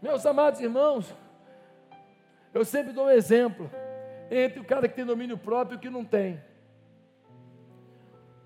[0.00, 1.12] Meus amados irmãos,
[2.54, 3.68] eu sempre dou um exemplo
[4.30, 6.40] entre o cara que tem domínio próprio e o que não tem.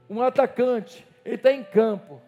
[0.09, 2.21] Um atacante, ele está em campo.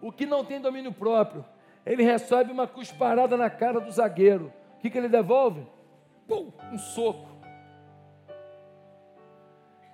[0.00, 1.44] O que não tem domínio próprio,
[1.84, 4.52] ele recebe uma cusparada na cara do zagueiro.
[4.76, 5.66] O que, que ele devolve?
[6.26, 7.36] Pum, um soco.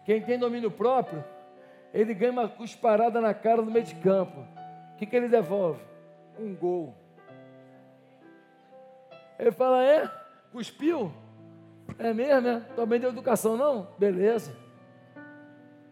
[0.05, 1.25] Quem tem domínio próprio,
[1.95, 4.41] ele ganha uma cusparada na cara no meio de campo.
[4.93, 5.81] O que, que ele devolve?
[6.39, 6.95] Um gol.
[9.39, 10.11] Ele fala, é?
[10.51, 11.13] Cuspiu?
[11.99, 12.63] É mesmo, né?
[12.77, 13.89] Também deu educação, não?
[13.99, 14.55] Beleza.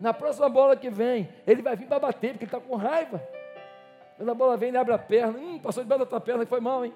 [0.01, 3.23] Na próxima bola que vem, ele vai vir para bater, porque ele está com raiva.
[4.17, 5.39] Quando a bola vem, ele abre a perna.
[5.39, 6.95] Hum, passou debaixo da tua perna, foi mal, hein?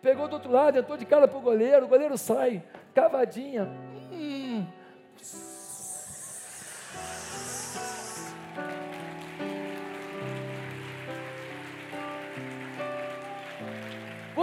[0.00, 2.62] Pegou do outro lado, entrou de cara para o goleiro, o goleiro sai,
[2.94, 3.68] cavadinha.
[4.12, 4.66] Hum.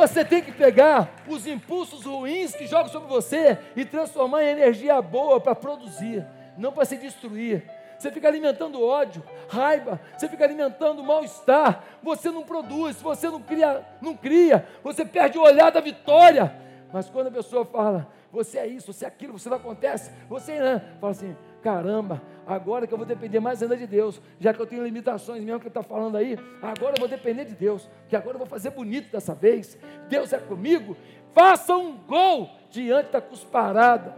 [0.01, 4.99] Você tem que pegar os impulsos ruins que jogam sobre você e transformar em energia
[4.99, 6.25] boa para produzir
[6.57, 7.63] não para se destruir.
[7.97, 13.85] Você fica alimentando ódio, raiva, você fica alimentando mal-estar, você não produz, você não cria,
[14.01, 16.51] não cria, você perde o olhar da vitória.
[16.91, 20.59] Mas quando a pessoa fala, você é isso, você é aquilo, você não acontece, você
[20.59, 24.59] não, fala assim, caramba, agora que eu vou depender mais ainda de Deus, já que
[24.59, 28.15] eu tenho limitações mesmo que está falando aí, agora eu vou depender de Deus, que
[28.15, 29.77] agora eu vou fazer bonito dessa vez,
[30.09, 30.97] Deus é comigo,
[31.33, 34.15] faça um gol diante da cusparada.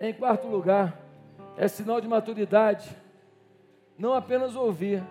[0.00, 0.98] Em quarto lugar,
[1.56, 2.96] é sinal de maturidade,
[3.98, 5.02] não apenas ouvir,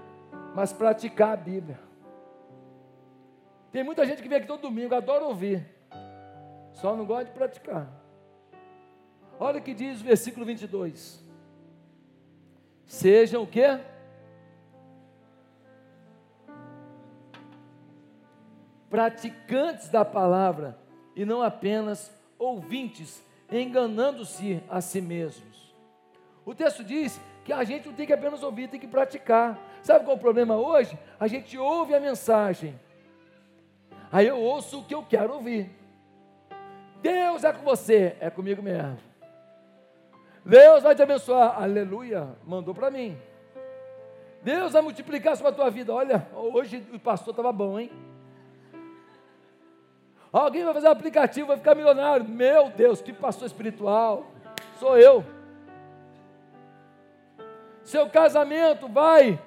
[0.55, 1.79] mas praticar a Bíblia.
[3.71, 5.63] Tem muita gente que vem aqui todo domingo, adora ouvir,
[6.73, 7.87] só não gosta de praticar.
[9.39, 11.23] Olha o que diz o versículo 22.
[12.85, 13.79] Sejam o quê?
[18.89, 20.77] Praticantes da palavra
[21.15, 25.73] e não apenas ouvintes enganando-se a si mesmos.
[26.45, 29.57] O texto diz que a gente não tem que apenas ouvir, tem que praticar.
[29.81, 30.99] Sabe qual é o problema hoje?
[31.17, 32.77] A gente ouve a mensagem,
[34.11, 35.69] aí eu ouço o que eu quero ouvir.
[37.01, 39.08] Deus é com você, é comigo mesmo.
[40.49, 43.15] Deus vai te abençoar, aleluia, mandou para mim.
[44.41, 45.93] Deus vai multiplicar sobre a tua vida.
[45.93, 47.91] Olha, hoje o pastor estava bom, hein?
[50.33, 52.27] Alguém vai fazer um aplicativo, vai ficar milionário.
[52.27, 54.25] Meu Deus, que pastor espiritual.
[54.79, 55.23] Sou eu.
[57.83, 59.39] Seu casamento vai,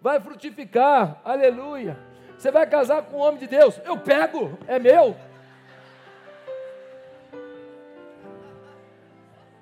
[0.00, 1.20] vai frutificar.
[1.22, 1.98] Aleluia.
[2.38, 3.78] Você vai casar com um homem de Deus.
[3.84, 5.14] Eu pego, é meu.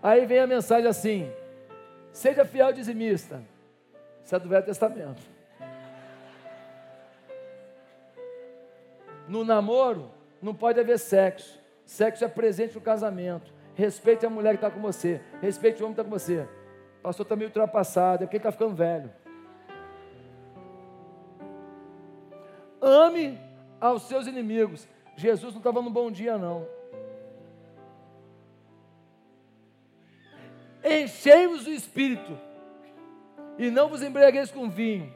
[0.03, 1.33] Aí vem a mensagem assim:
[2.13, 3.43] seja fiel dizimista.
[4.25, 5.23] Isso é do Velho Testamento.
[9.29, 10.11] No namoro,
[10.43, 11.59] não pode haver sexo.
[11.85, 13.53] Sexo é presente no casamento.
[13.75, 15.21] Respeite a mulher que está com você.
[15.41, 16.49] Respeite o homem que está com você.
[16.99, 19.11] O pastor está meio ultrapassado, é porque ele está ficando velho.
[22.81, 23.39] Ame
[23.81, 24.87] aos seus inimigos.
[25.17, 26.67] Jesus não estava num bom dia, não.
[30.91, 32.37] Enchei-vos do Espírito,
[33.57, 35.15] e não vos embriagueis com vinho.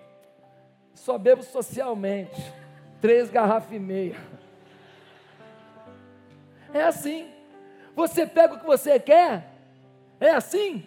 [0.95, 2.41] Só bebo socialmente.
[3.01, 4.17] Três garrafas e meia.
[6.73, 7.29] É assim.
[7.97, 9.51] Você pega o que você quer,
[10.21, 10.87] é assim.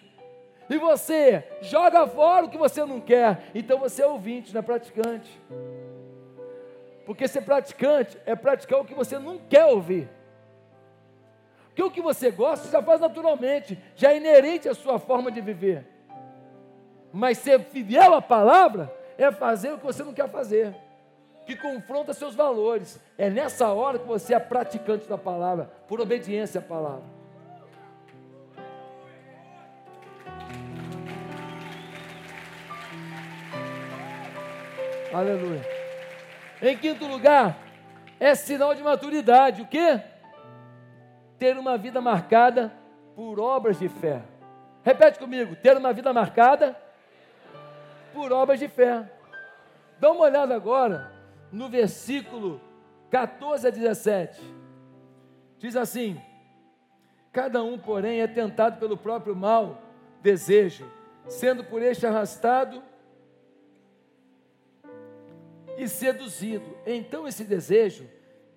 [0.70, 3.50] E você joga fora o que você não quer.
[3.54, 5.40] Então você é ouvinte, não é praticante.
[7.06, 10.08] Porque ser praticante é praticar o que você não quer ouvir.
[11.78, 15.30] Porque o que você gosta, você já faz naturalmente, já é inerente à sua forma
[15.30, 15.86] de viver.
[17.12, 20.74] Mas ser fiel à palavra é fazer o que você não quer fazer
[21.46, 23.00] que confronta seus valores.
[23.16, 27.04] É nessa hora que você é praticante da palavra, por obediência à palavra.
[35.14, 35.62] Aleluia.
[36.60, 37.56] Em quinto lugar,
[38.18, 39.62] é sinal de maturidade.
[39.62, 40.17] O que?
[41.38, 42.72] Ter uma vida marcada
[43.14, 44.22] por obras de fé.
[44.82, 46.76] Repete comigo: ter uma vida marcada
[48.12, 49.10] por obras de fé.
[50.00, 51.12] Dá uma olhada agora
[51.52, 52.60] no versículo
[53.10, 54.40] 14 a 17.
[55.58, 56.20] Diz assim:
[57.32, 59.82] Cada um, porém, é tentado pelo próprio mal
[60.20, 60.90] desejo,
[61.26, 62.82] sendo por este arrastado
[65.76, 66.76] e seduzido.
[66.86, 68.08] Então esse desejo,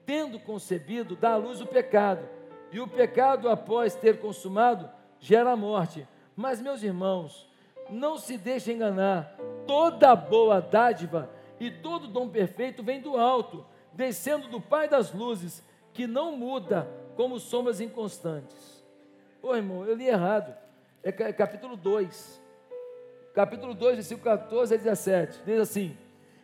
[0.06, 2.28] tendo concebido, dá à luz o pecado,
[2.72, 6.08] e o pecado, após ter consumado, gera a morte.
[6.36, 7.50] Mas, meus irmãos,
[7.90, 9.36] não se deixem enganar,
[9.68, 15.64] toda boa dádiva e todo dom perfeito vem do alto, descendo do Pai das luzes,
[15.94, 18.82] que não muda como sombras inconstantes.
[19.44, 20.56] Ô irmão, eu li errado.
[21.04, 22.42] É capítulo 2.
[23.34, 25.42] Capítulo 2, versículo 14 a 17.
[25.44, 25.98] Diz assim: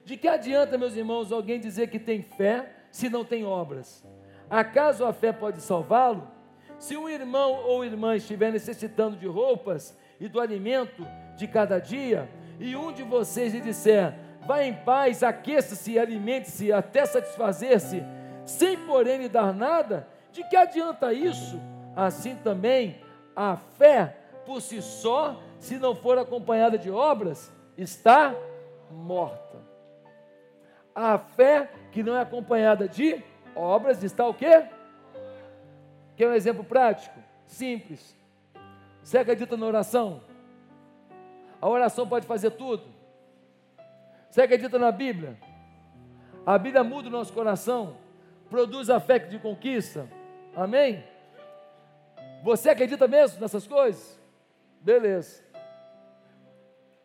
[0.03, 4.05] De que adianta, meus irmãos, alguém dizer que tem fé se não tem obras?
[4.49, 6.27] Acaso a fé pode salvá-lo?
[6.79, 12.29] Se um irmão ou irmã estiver necessitando de roupas e do alimento de cada dia,
[12.59, 14.13] e um de vocês lhe disser:
[14.45, 18.03] Vá em paz, aqueça-se alimente-se até satisfazer-se,
[18.45, 21.59] sem porém lhe dar nada, de que adianta isso?
[21.95, 23.01] Assim também
[23.35, 28.33] a fé por si só, se não for acompanhada de obras, está
[28.89, 29.57] morta.
[30.95, 33.21] A fé que não é acompanhada de
[33.57, 34.65] obras está o quê?
[36.15, 37.19] Quer um exemplo prático?
[37.45, 38.15] Simples.
[39.03, 40.21] Você acredita na oração?
[41.61, 42.83] A oração pode fazer tudo.
[44.29, 45.37] Você acredita na Bíblia?
[46.45, 47.97] A Bíblia muda o nosso coração,
[48.49, 50.07] produz a fé de conquista.
[50.55, 51.03] Amém?
[52.43, 54.19] Você acredita mesmo nessas coisas?
[54.81, 55.43] Beleza.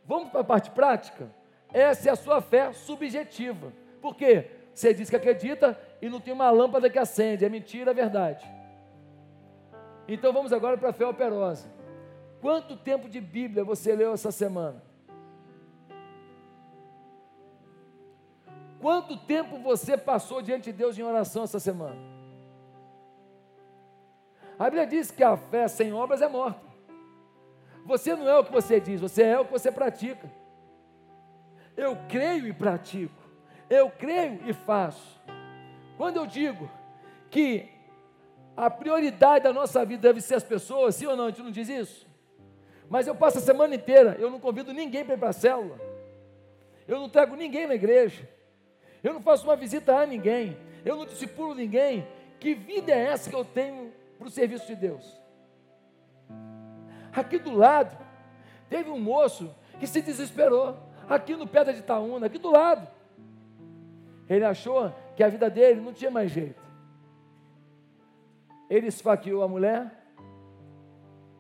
[0.05, 1.31] Vamos para a parte prática?
[1.73, 3.73] Essa é a sua fé subjetiva.
[4.01, 4.51] Por quê?
[4.75, 7.45] Você diz que acredita e não tem uma lâmpada que acende.
[7.45, 8.45] É mentira, é verdade.
[10.09, 11.73] Então vamos agora para a fé operosa.
[12.41, 14.83] Quanto tempo de Bíblia você leu essa semana?
[18.81, 21.97] Quanto tempo você passou diante de Deus em oração essa semana?
[24.59, 26.67] A Bíblia diz que a fé sem obras é morta.
[27.87, 30.29] Você não é o que você diz, você é o que você pratica.
[31.77, 33.23] Eu creio e pratico.
[33.71, 35.23] Eu creio e faço.
[36.03, 36.69] Quando eu digo
[37.31, 37.69] que
[38.57, 41.27] a prioridade da nossa vida deve ser as pessoas, sim ou não?
[41.27, 42.09] A gente não diz isso?
[42.91, 45.79] Mas eu passo a semana inteira, eu não convido ninguém para ir para a célula.
[46.89, 48.29] Eu não trago ninguém na igreja.
[49.01, 50.57] Eu não faço uma visita a ninguém.
[50.85, 52.05] Eu não discipulo ninguém.
[52.41, 55.21] Que vida é essa que eu tenho para o serviço de Deus?
[57.15, 57.97] Aqui do lado,
[58.69, 60.77] teve um moço que se desesperou.
[61.09, 62.89] Aqui no pé da Itaúna, aqui do lado.
[64.29, 66.63] Ele achou que a vida dele não tinha mais jeito.
[68.69, 69.91] Ele esfaqueou a mulher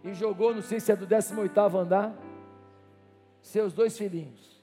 [0.04, 2.14] e jogou, não sei se é do 18 andar,
[3.40, 4.62] seus dois filhinhos,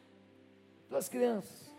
[0.89, 1.69] duas crianças.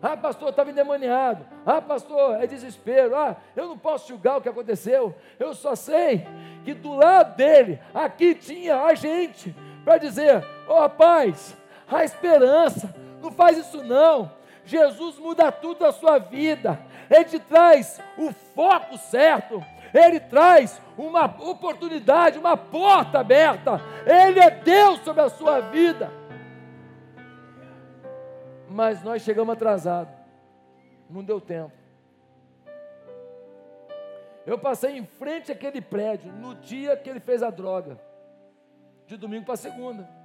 [0.00, 1.44] Ah, pastor, estava endemoniado.
[1.66, 3.16] Ah, pastor, é desespero.
[3.16, 5.14] Ah, eu não posso julgar o que aconteceu.
[5.38, 6.24] Eu só sei
[6.64, 9.54] que do lado dele, aqui tinha a gente
[9.84, 11.56] para dizer: Ó oh, rapaz,
[11.88, 14.37] a esperança, não faz isso não.
[14.68, 16.78] Jesus muda tudo na sua vida.
[17.10, 19.64] Ele te traz o foco certo.
[19.94, 23.80] Ele traz uma oportunidade, uma porta aberta.
[24.04, 26.12] Ele é Deus sobre a sua vida.
[28.68, 30.12] Mas nós chegamos atrasados.
[31.08, 31.72] Não deu tempo.
[34.44, 37.98] Eu passei em frente àquele prédio no dia que ele fez a droga.
[39.06, 40.17] De domingo para segunda.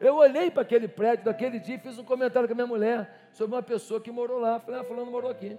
[0.00, 3.28] Eu olhei para aquele prédio daquele dia e fiz um comentário com a minha mulher
[3.32, 4.60] sobre uma pessoa que morou lá.
[4.60, 5.58] Falei, ah, fulano morou aqui.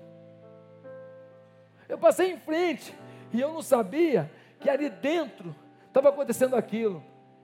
[1.88, 2.94] Eu passei em frente
[3.34, 5.54] e eu não sabia que ali dentro
[5.88, 7.04] estava acontecendo aquilo.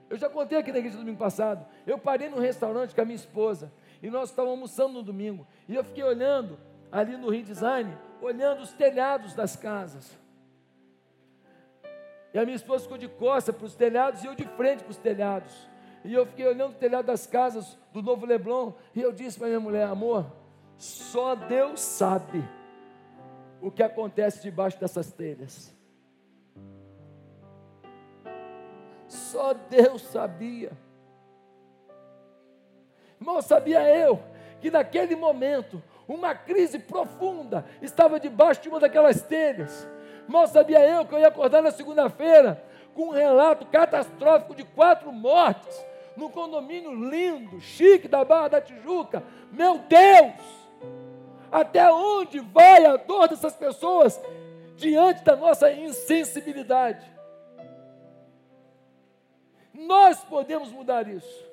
[0.10, 1.66] Eu já contei aqui na igreja domingo passado.
[1.86, 3.72] Eu parei num restaurante com a minha esposa
[4.02, 5.46] e nós estávamos almoçando no domingo.
[5.68, 6.58] E eu fiquei olhando
[6.92, 10.18] ali no redesign, olhando os telhados das casas.
[12.34, 14.92] E a minha esposa ficou de costas para os telhados e eu de frente para
[14.92, 15.68] os telhados.
[16.06, 19.48] E eu fiquei olhando o telhado das casas do Novo Leblon e eu disse para
[19.48, 20.28] minha mulher: amor,
[20.78, 22.48] só Deus sabe
[23.60, 25.74] o que acontece debaixo dessas telhas.
[29.08, 30.72] Só Deus sabia.
[33.20, 34.22] Mal sabia eu
[34.62, 39.88] que naquele momento uma crise profunda estava debaixo de uma daquelas telhas.
[40.28, 45.12] Mal sabia eu que eu ia acordar na segunda-feira com um relato catastrófico de quatro
[45.12, 49.24] mortes num condomínio lindo, chique da Barra da Tijuca.
[49.52, 50.66] Meu Deus!
[51.52, 54.20] Até onde vai a dor dessas pessoas
[54.76, 57.06] diante da nossa insensibilidade?
[59.74, 61.46] Nós podemos mudar isso.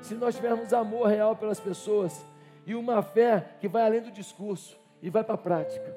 [0.00, 2.24] Se nós tivermos amor real pelas pessoas
[2.66, 5.96] e uma fé que vai além do discurso e vai para a prática.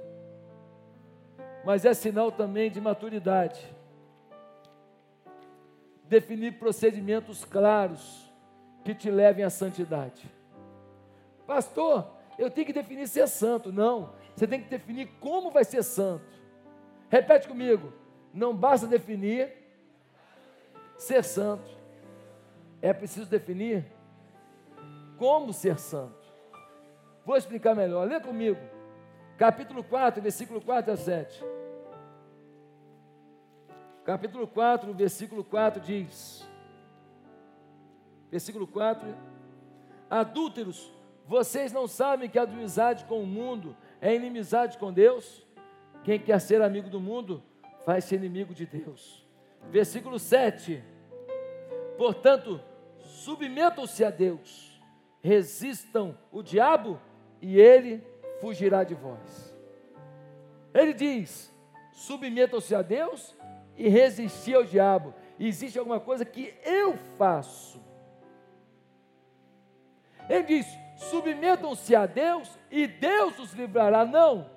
[1.64, 3.75] Mas é sinal também de maturidade.
[6.08, 8.32] Definir procedimentos claros
[8.84, 10.30] que te levem à santidade.
[11.48, 13.72] Pastor, eu tenho que definir ser santo.
[13.72, 16.26] Não, você tem que definir como vai ser santo.
[17.10, 17.94] Repete comigo.
[18.34, 19.52] Não basta definir
[20.98, 21.70] ser santo.
[22.82, 23.86] É preciso definir
[25.18, 26.26] como ser santo.
[27.26, 28.08] Vou explicar melhor.
[28.08, 28.60] Lê comigo.
[29.38, 31.55] Capítulo 4, versículo 4 a 7.
[34.06, 36.48] Capítulo 4, versículo 4 diz:
[38.30, 39.08] Versículo 4:
[40.08, 40.94] Adúlteros,
[41.26, 45.44] vocês não sabem que a amizade com o mundo é inimizade com Deus?
[46.04, 47.42] Quem quer ser amigo do mundo,
[47.84, 49.28] faz-se inimigo de Deus.
[49.72, 50.84] Versículo 7.
[51.98, 52.62] Portanto,
[53.00, 54.80] submetam-se a Deus,
[55.20, 57.02] resistam o diabo
[57.42, 58.06] e ele
[58.40, 59.52] fugirá de vós.
[60.76, 61.52] Ele diz:
[61.92, 63.36] submetam-se a Deus
[63.78, 65.14] e resistir ao diabo.
[65.40, 67.84] Existe alguma coisa que eu faço.
[70.30, 70.68] Ele diz:
[70.98, 74.06] submetam-se a Deus e Deus os livrará.
[74.06, 74.50] Não.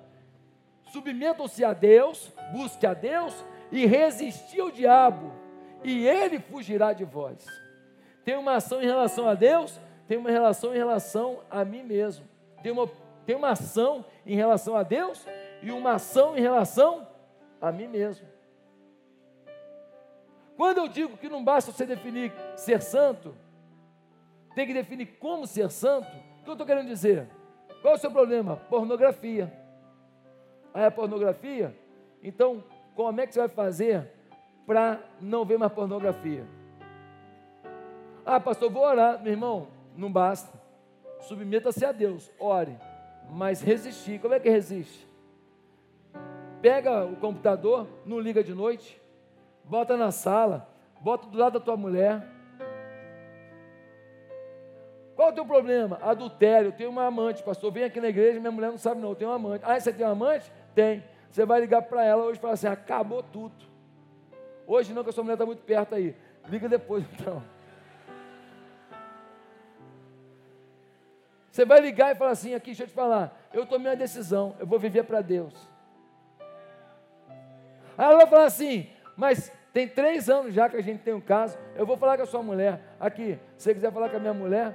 [0.91, 5.31] Submetam-se a Deus, busque a Deus e resistir ao diabo,
[5.83, 7.45] e ele fugirá de vós.
[8.25, 12.25] Tem uma ação em relação a Deus, tem uma relação em relação a mim mesmo.
[12.63, 12.89] Tem uma,
[13.25, 15.25] tem uma ação em relação a Deus
[15.61, 17.07] e uma ação em relação
[17.61, 18.27] a mim mesmo.
[20.59, 23.33] Quando eu digo que não basta você definir ser santo,
[24.53, 27.29] tem que definir como ser santo, o que eu estou querendo dizer?
[27.81, 28.57] Qual é o seu problema?
[28.69, 29.53] Pornografia.
[30.73, 31.73] Ah, é pornografia?
[32.21, 32.61] Então,
[32.93, 34.11] como é que você vai fazer
[34.67, 36.45] para não ver mais pornografia?
[38.25, 39.23] Ah, pastor, vou orar.
[39.23, 40.61] Meu irmão, não basta.
[41.21, 42.77] Submeta-se a Deus, ore.
[43.29, 45.07] Mas resistir, como é que resiste?
[46.61, 48.98] Pega o computador, não liga de noite,
[49.69, 50.67] bota na sala,
[50.99, 52.25] bota do lado da tua mulher.
[55.15, 55.99] Qual é o teu problema?
[56.01, 59.15] Adultério, tenho uma amante, pastor, vem aqui na igreja, minha mulher não sabe não, eu
[59.15, 59.63] tenho uma amante.
[59.65, 60.51] Ah, você tem uma amante?
[60.73, 61.03] Tem.
[61.29, 63.53] Você vai ligar para ela hoje e falar assim, acabou tudo.
[64.65, 66.15] Hoje não, que a sua mulher está muito perto aí.
[66.47, 67.43] Liga depois então.
[71.51, 74.55] Você vai ligar e falar assim, aqui, deixa eu te falar, eu tomei uma decisão,
[74.59, 75.53] eu vou viver para Deus.
[77.97, 78.89] Aí ela vai falar assim,
[79.19, 82.23] mas tem três anos já que a gente tem um caso, eu vou falar com
[82.23, 82.95] a sua mulher.
[82.97, 84.73] Aqui, se você quiser falar com a minha mulher,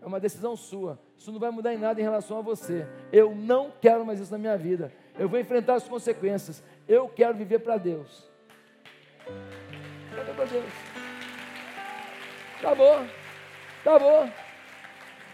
[0.00, 0.98] é uma decisão sua.
[1.18, 2.86] Isso não vai mudar em nada em relação a você.
[3.12, 4.90] Eu não quero mais isso na minha vida.
[5.18, 6.64] Eu vou enfrentar as consequências.
[6.88, 8.26] Eu quero viver para Deus.
[10.08, 10.72] Viver para Deus.
[12.60, 13.06] Acabou.
[13.80, 14.30] Acabou.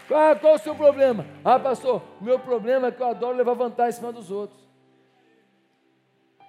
[0.09, 1.25] Qual, qual o seu problema?
[1.45, 4.59] Ah, pastor, meu problema é que eu adoro levar vantagem em cima dos outros.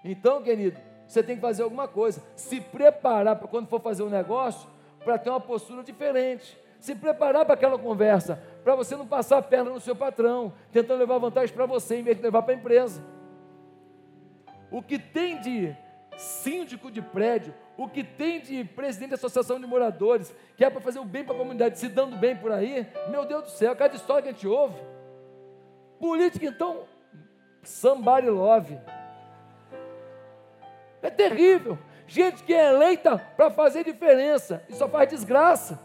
[0.04, 2.22] Então, querido, você tem que fazer alguma coisa.
[2.34, 4.66] Se preparar para quando for fazer um negócio,
[5.04, 6.58] para ter uma postura diferente.
[6.80, 11.00] Se preparar para aquela conversa, para você não passar a perna no seu patrão, tentando
[11.00, 13.04] levar vantagem para você em vez de levar para a empresa.
[14.70, 15.76] O que tem de
[16.16, 20.80] síndico de prédio, o que tem de presidente da associação de moradores, que é para
[20.80, 23.76] fazer o bem para a comunidade, se dando bem por aí, meu Deus do céu,
[23.76, 24.80] cada história que a gente ouve.
[26.00, 26.84] Política, então,
[27.62, 28.78] somebody love.
[31.02, 31.78] É terrível.
[32.06, 35.80] Gente que é eleita para fazer diferença e só faz desgraça.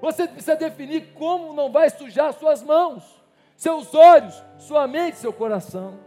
[0.00, 3.22] Você precisa definir como não vai sujar suas mãos,
[3.56, 5.98] seus olhos, sua mente, seu coração.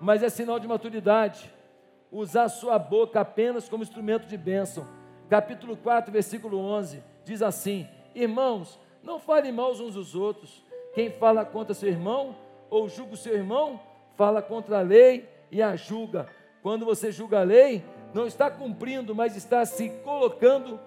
[0.00, 1.52] Mas é sinal de maturidade
[2.10, 4.86] usar sua boca apenas como instrumento de bênção.
[5.28, 10.62] Capítulo 4, versículo 11, diz assim: Irmãos, não falem mal uns dos outros.
[10.94, 12.36] Quem fala contra seu irmão
[12.68, 13.80] ou julga o seu irmão,
[14.16, 16.26] fala contra a lei e a julga.
[16.62, 17.84] Quando você julga a lei,
[18.14, 20.80] não está cumprindo, mas está se colocando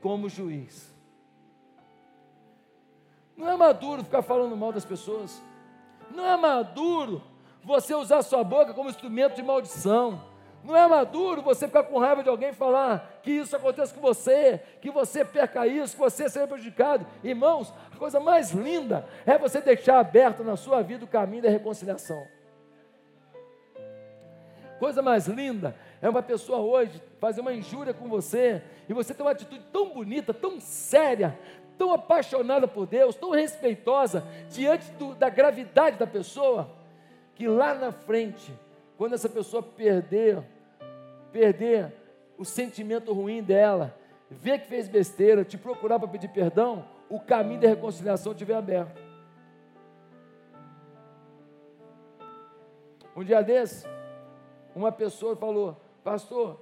[0.00, 0.94] como juiz.
[3.36, 5.42] Não é maduro ficar falando mal das pessoas.
[6.14, 7.22] Não é maduro
[7.64, 10.22] você usar sua boca como instrumento de maldição.
[10.62, 14.00] Não é maduro você ficar com raiva de alguém e falar que isso aconteça com
[14.00, 17.04] você, que você perca isso, que você seja prejudicado.
[17.24, 21.48] Irmãos, a coisa mais linda é você deixar aberto na sua vida o caminho da
[21.48, 22.24] reconciliação
[24.82, 29.22] coisa mais linda é uma pessoa hoje fazer uma injúria com você e você ter
[29.22, 31.38] uma atitude tão bonita, tão séria,
[31.78, 36.68] tão apaixonada por Deus, tão respeitosa diante do, da gravidade da pessoa,
[37.36, 38.52] que lá na frente,
[38.98, 40.42] quando essa pessoa perder,
[41.30, 41.92] perder
[42.36, 43.96] o sentimento ruim dela,
[44.28, 49.00] ver que fez besteira, te procurar para pedir perdão, o caminho da reconciliação estiver aberto.
[53.14, 53.86] Um dia desse,
[54.74, 56.60] uma pessoa falou, pastor,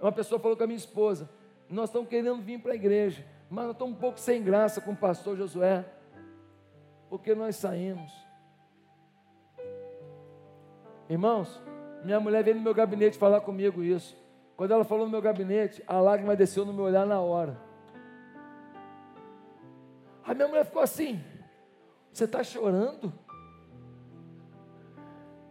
[0.00, 1.28] uma pessoa falou com a minha esposa,
[1.68, 4.92] nós estamos querendo vir para a igreja, mas nós estamos um pouco sem graça com
[4.92, 5.84] o pastor Josué,
[7.08, 8.12] porque nós saímos.
[11.08, 11.60] Irmãos,
[12.04, 14.16] minha mulher veio no meu gabinete falar comigo isso.
[14.56, 17.60] Quando ela falou no meu gabinete, a lágrima desceu no meu olhar na hora.
[20.24, 21.22] A minha mulher ficou assim:
[22.12, 23.12] Você está chorando?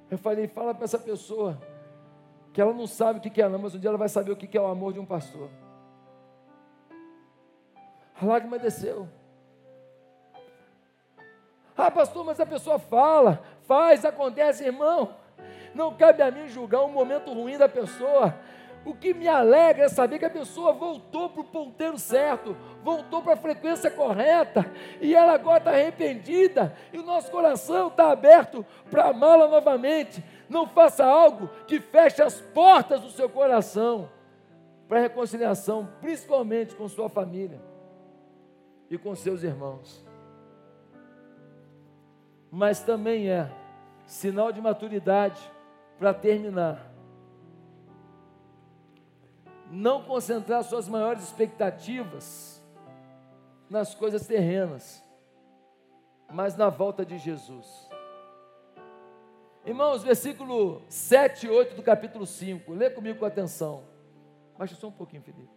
[0.09, 1.59] Eu falei, fala para essa pessoa
[2.53, 4.35] que ela não sabe o que é não, mas um dia ela vai saber o
[4.35, 5.49] que é o amor de um pastor.
[8.19, 9.09] A lágrima desceu.
[11.77, 15.13] Ah, pastor, mas a pessoa fala, faz, acontece, irmão.
[15.73, 18.33] Não cabe a mim julgar um momento ruim da pessoa.
[18.85, 23.19] O que me alegra é saber que a pessoa voltou para o ponteiro certo, voltou
[23.23, 24.63] para a frequência correta,
[25.01, 30.23] e ela agora está arrependida, e o nosso coração está aberto para amá-la novamente.
[30.47, 34.07] Não faça algo que feche as portas do seu coração
[34.87, 37.59] para reconciliação, principalmente com sua família
[38.87, 40.05] e com seus irmãos.
[42.51, 43.49] Mas também é
[44.05, 45.41] sinal de maturidade
[45.97, 46.94] para terminar
[49.71, 52.63] não concentrar suas maiores expectativas
[53.69, 55.03] nas coisas terrenas,
[56.31, 57.89] mas na volta de Jesus.
[59.65, 63.83] Irmãos, versículo 7 e 8 do capítulo 5, lê comigo com atenção.
[64.57, 65.49] Baixa só um pouquinho, Felipe.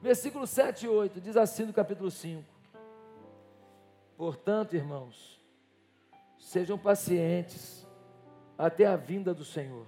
[0.00, 2.44] Versículo 7 e 8 diz assim no capítulo 5:
[4.16, 5.42] Portanto, irmãos,
[6.38, 7.86] sejam pacientes
[8.56, 9.86] até a vinda do Senhor.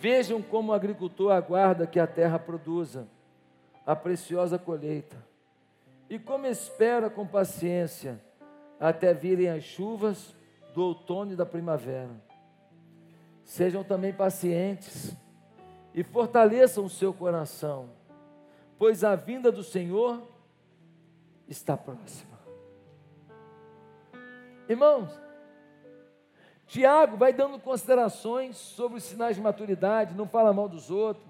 [0.00, 3.08] Vejam como o agricultor aguarda que a terra produza
[3.84, 5.16] a preciosa colheita,
[6.08, 8.22] e como espera com paciência
[8.78, 10.34] até virem as chuvas
[10.74, 12.10] do outono e da primavera.
[13.42, 15.16] Sejam também pacientes
[15.94, 17.88] e fortaleçam o seu coração,
[18.78, 20.22] pois a vinda do Senhor
[21.48, 22.38] está próxima.
[24.68, 25.18] Irmãos,
[26.68, 31.26] Tiago vai dando considerações sobre os sinais de maturidade, não fala mal dos outros,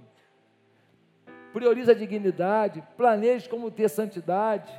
[1.53, 4.73] prioriza a dignidade, planeja como ter santidade.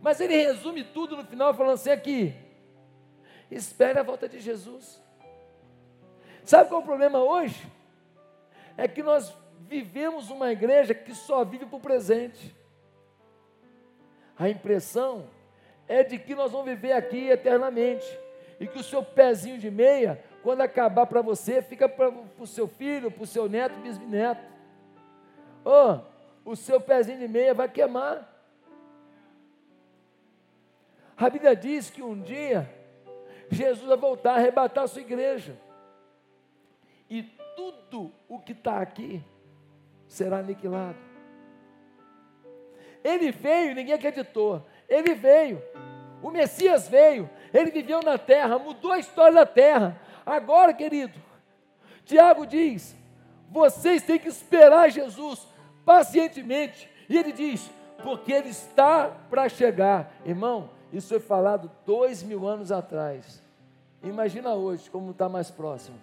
[0.00, 2.32] Mas ele resume tudo no final falando assim aqui:
[3.50, 5.02] espere a volta de Jesus.
[6.44, 7.66] Sabe qual é o problema hoje?
[8.76, 9.36] É que nós
[9.68, 12.56] vivemos uma igreja que só vive para o presente.
[14.38, 15.28] A impressão
[15.88, 18.06] é de que nós vamos viver aqui eternamente
[18.60, 22.66] e que o seu pezinho de meia, quando acabar para você, fica para o seu
[22.66, 24.42] filho, para o seu neto, bisneto.
[25.64, 26.00] Oh,
[26.44, 28.26] o seu pezinho de meia vai queimar.
[31.16, 32.68] A Bíblia diz que um dia
[33.50, 35.56] Jesus vai voltar a arrebatar a sua igreja.
[37.10, 37.22] E
[37.56, 39.22] tudo o que está aqui
[40.06, 40.98] será aniquilado.
[43.02, 44.66] Ele veio, ninguém acreditou.
[44.88, 45.62] Ele veio.
[46.22, 50.00] O Messias veio, ele viveu na terra, mudou a história da terra.
[50.24, 51.18] Agora, querido,
[52.04, 52.96] Tiago diz:
[53.50, 55.46] vocês têm que esperar Jesus
[55.84, 56.90] pacientemente.
[57.08, 57.70] E ele diz:
[58.02, 60.12] porque ele está para chegar.
[60.24, 63.42] Irmão, isso foi falado dois mil anos atrás.
[64.02, 65.98] Imagina hoje como está mais próximo.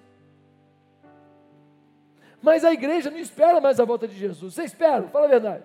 [2.41, 4.53] Mas a igreja não espera mais a volta de Jesus.
[4.53, 5.07] Você espera?
[5.07, 5.63] Fala a verdade.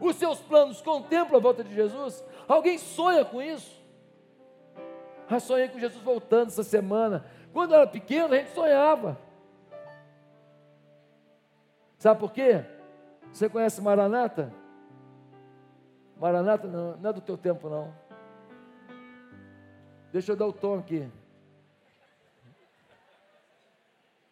[0.00, 2.24] Os seus planos contemplam a volta de Jesus?
[2.48, 3.79] Alguém sonha com isso?
[5.30, 7.24] Ah, sonhei com Jesus voltando essa semana.
[7.52, 9.16] Quando era pequeno, a gente sonhava.
[11.98, 12.64] Sabe por quê?
[13.32, 14.52] Você conhece Maranata?
[16.18, 17.94] Maranata não, não é do teu tempo, não.
[20.12, 21.08] Deixa eu dar o tom aqui.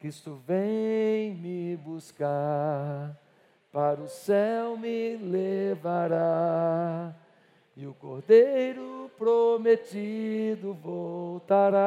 [0.01, 3.17] Cristo vem me buscar,
[3.73, 7.15] para o céu me levará
[7.79, 11.79] e o Cordeiro prometido voltará.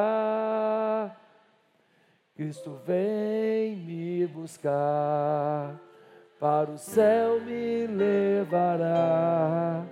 [2.33, 5.75] Cristo vem me buscar,
[6.39, 9.83] para o céu me levará.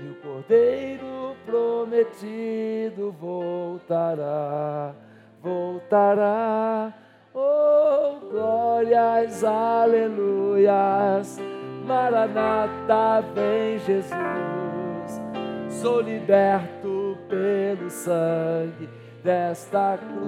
[0.00, 4.96] E o Cordeiro prometido voltará,
[5.40, 6.92] voltará.
[7.32, 11.38] Oh, glórias, aleluias.
[11.86, 14.65] Maranata, vem Jesus
[15.86, 18.88] sou liberto pelo sangue
[19.22, 20.18] desta cruz.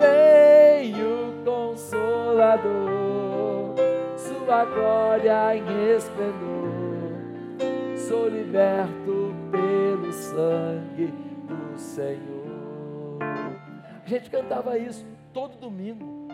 [0.00, 2.66] Veio Consolador,
[4.16, 6.72] Sua glória em esplendor.
[7.96, 11.14] Sou liberto pelo sangue
[11.46, 13.18] do Senhor.
[14.04, 16.26] A gente cantava isso todo domingo.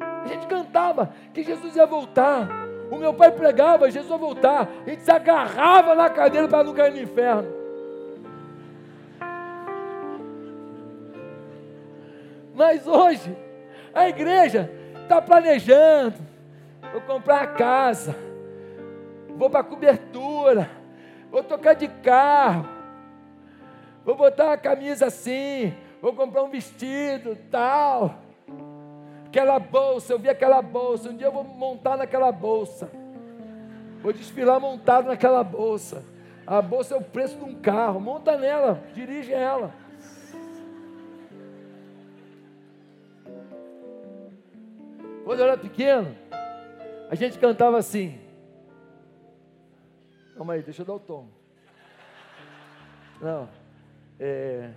[0.00, 2.63] A gente cantava que Jesus ia voltar.
[2.90, 4.68] O meu pai pregava, Jesus vai voltar.
[4.86, 7.52] A gente se agarrava na cadeira para não cair no inferno.
[12.54, 13.36] Mas hoje,
[13.92, 14.70] a igreja
[15.02, 16.16] está planejando.
[16.92, 18.14] Vou comprar a casa,
[19.36, 20.70] vou para a cobertura,
[21.28, 22.68] vou tocar de carro,
[24.04, 28.23] vou botar uma camisa assim, vou comprar um vestido, tal
[29.34, 32.88] aquela bolsa, eu vi aquela bolsa, um dia eu vou montar naquela bolsa.
[34.00, 36.04] Vou desfilar montado naquela bolsa.
[36.46, 37.98] A bolsa é o preço de um carro.
[37.98, 39.74] Monta nela, dirige ela.
[45.24, 46.14] Quando eu era pequeno,
[47.10, 48.20] a gente cantava assim.
[50.36, 51.26] Calma aí, deixa eu dar o tom.
[53.20, 53.48] Não.
[54.20, 54.70] É.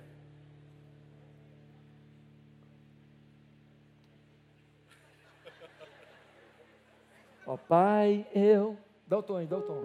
[7.48, 8.76] Ó Pai, eu.
[9.08, 9.80] Dá o tom aí, dá o tom.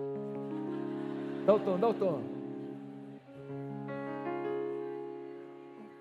[1.47, 2.21] Dá o tom, dá o tom.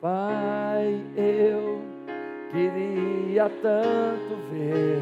[0.01, 1.79] Pai, eu
[2.51, 4.97] queria tanto ver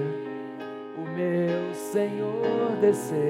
[0.97, 3.29] o meu Senhor descer,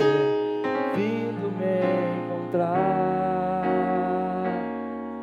[0.96, 3.64] vindo me encontrar.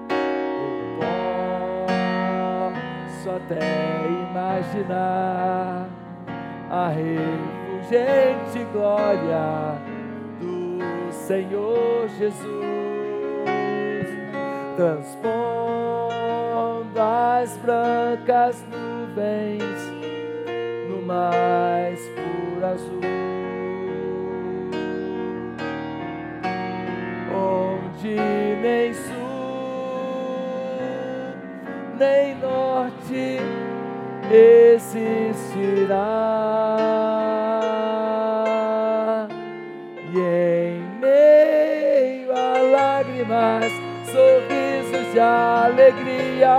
[0.09, 0.17] Eu
[3.11, 3.59] posso até
[4.31, 5.89] imaginar
[6.71, 6.89] a
[7.89, 9.78] refulgente glória
[10.41, 12.66] do Senhor Jesus
[14.76, 15.30] transpondo
[17.01, 19.62] as brancas nuvens
[20.89, 23.01] no mais puro azul,
[27.32, 28.16] onde
[28.61, 29.16] nem sul
[31.99, 33.39] nem norte
[34.74, 35.16] existirá.
[45.17, 46.59] De alegria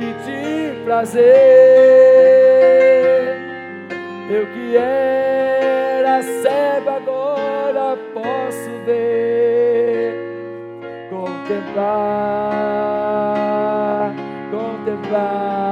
[0.00, 1.28] e de prazer,
[4.30, 10.14] eu que era cego agora posso ver,
[11.10, 11.74] contemplar,
[14.50, 15.67] contemplar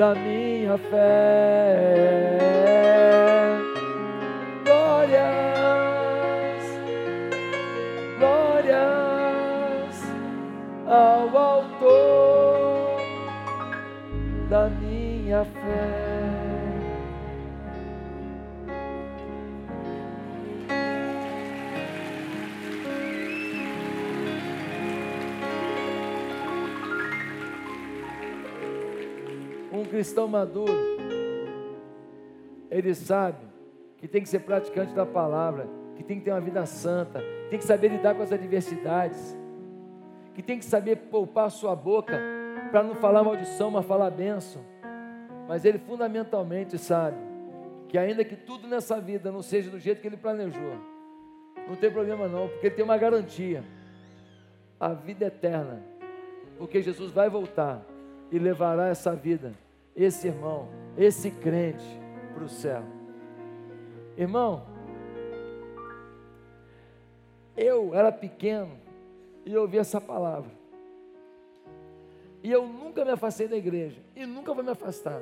[0.00, 2.38] da minha fé.
[4.64, 6.64] Glórias,
[8.18, 10.02] glórias
[10.86, 12.96] ao autor
[14.48, 15.99] da minha fé.
[29.90, 30.72] Cristão maduro,
[32.70, 33.44] ele sabe
[33.98, 37.20] que tem que ser praticante da palavra, que tem que ter uma vida santa,
[37.50, 39.36] tem que saber lidar com as adversidades,
[40.32, 42.18] que tem que saber poupar sua boca
[42.70, 44.62] para não falar maldição, mas falar bênção.
[45.48, 47.16] Mas ele fundamentalmente sabe
[47.88, 50.78] que ainda que tudo nessa vida não seja do jeito que ele planejou,
[51.68, 53.62] não tem problema não, porque ele tem uma garantia.
[54.78, 55.82] A vida eterna.
[56.56, 57.82] Porque Jesus vai voltar
[58.30, 59.52] e levará essa vida,
[59.94, 62.00] esse irmão, esse crente
[62.34, 62.82] para o céu.
[64.16, 64.66] Irmão,
[67.56, 68.78] eu era pequeno
[69.44, 70.50] e ouvi essa palavra.
[72.42, 75.20] E eu nunca me afastei da igreja e nunca vou me afastar.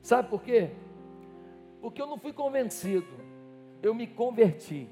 [0.00, 0.70] Sabe por quê?
[1.80, 3.06] Porque eu não fui convencido,
[3.82, 4.88] eu me converti.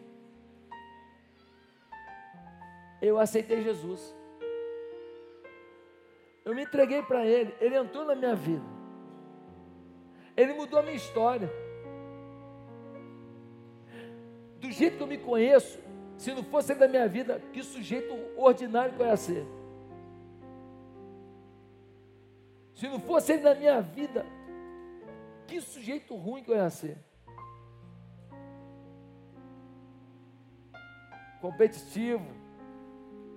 [3.01, 4.15] Eu aceitei Jesus.
[6.45, 8.65] Eu me entreguei para Ele, Ele entrou na minha vida.
[10.37, 11.51] Ele mudou a minha história.
[14.59, 15.79] Do jeito que eu me conheço,
[16.17, 19.47] se não fosse Ele da minha vida, que sujeito ordinário que eu ia ser.
[22.75, 24.25] Se não fosse Ele da minha vida,
[25.47, 26.99] que sujeito ruim que eu ia ser.
[31.41, 32.27] Competitivo,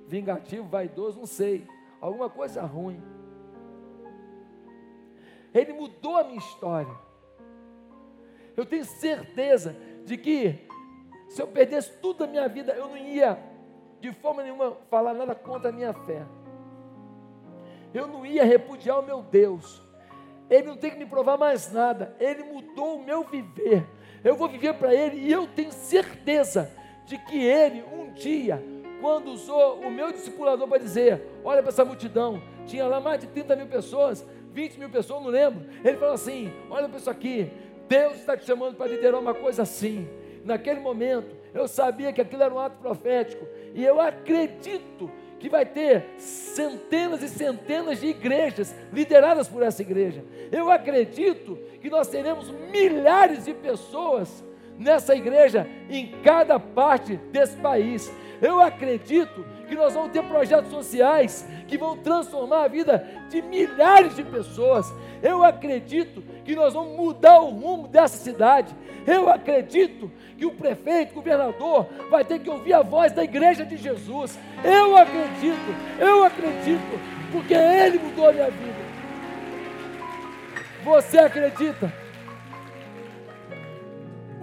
[0.07, 1.67] vingativo, vaidoso, não sei.
[2.03, 3.01] Alguma coisa ruim.
[5.53, 6.93] Ele mudou a minha história.
[8.57, 9.73] Eu tenho certeza
[10.03, 10.67] de que
[11.29, 13.41] se eu perdesse tudo da minha vida, eu não ia
[14.01, 16.25] de forma nenhuma falar nada contra a minha fé.
[17.93, 19.81] Eu não ia repudiar o meu Deus.
[20.49, 22.17] Ele não tem que me provar mais nada.
[22.19, 23.87] Ele mudou o meu viver.
[24.25, 26.69] Eu vou viver para Ele e eu tenho certeza
[27.05, 28.61] de que Ele um dia,
[29.03, 33.27] quando usou o meu discipulador para dizer: Olha para essa multidão, tinha lá mais de
[33.27, 35.65] 30 mil pessoas, 20 mil pessoas, não lembro.
[35.83, 37.51] Ele falou assim: Olha para isso aqui,
[37.89, 40.07] Deus está te chamando para liderar uma coisa assim.
[40.45, 43.45] Naquele momento, eu sabia que aquilo era um ato profético,
[43.75, 50.23] e eu acredito que vai ter centenas e centenas de igrejas lideradas por essa igreja.
[50.49, 54.41] Eu acredito que nós teremos milhares de pessoas
[54.77, 58.11] nessa igreja em cada parte desse país.
[58.41, 64.15] Eu acredito que nós vamos ter projetos sociais que vão transformar a vida de milhares
[64.15, 64.93] de pessoas.
[65.21, 68.75] Eu acredito que nós vamos mudar o rumo dessa cidade.
[69.07, 73.65] Eu acredito que o prefeito, o governador, vai ter que ouvir a voz da igreja
[73.65, 74.37] de Jesus.
[74.63, 76.99] Eu acredito, eu acredito,
[77.31, 78.83] porque Ele mudou a minha vida.
[80.83, 82.02] Você acredita?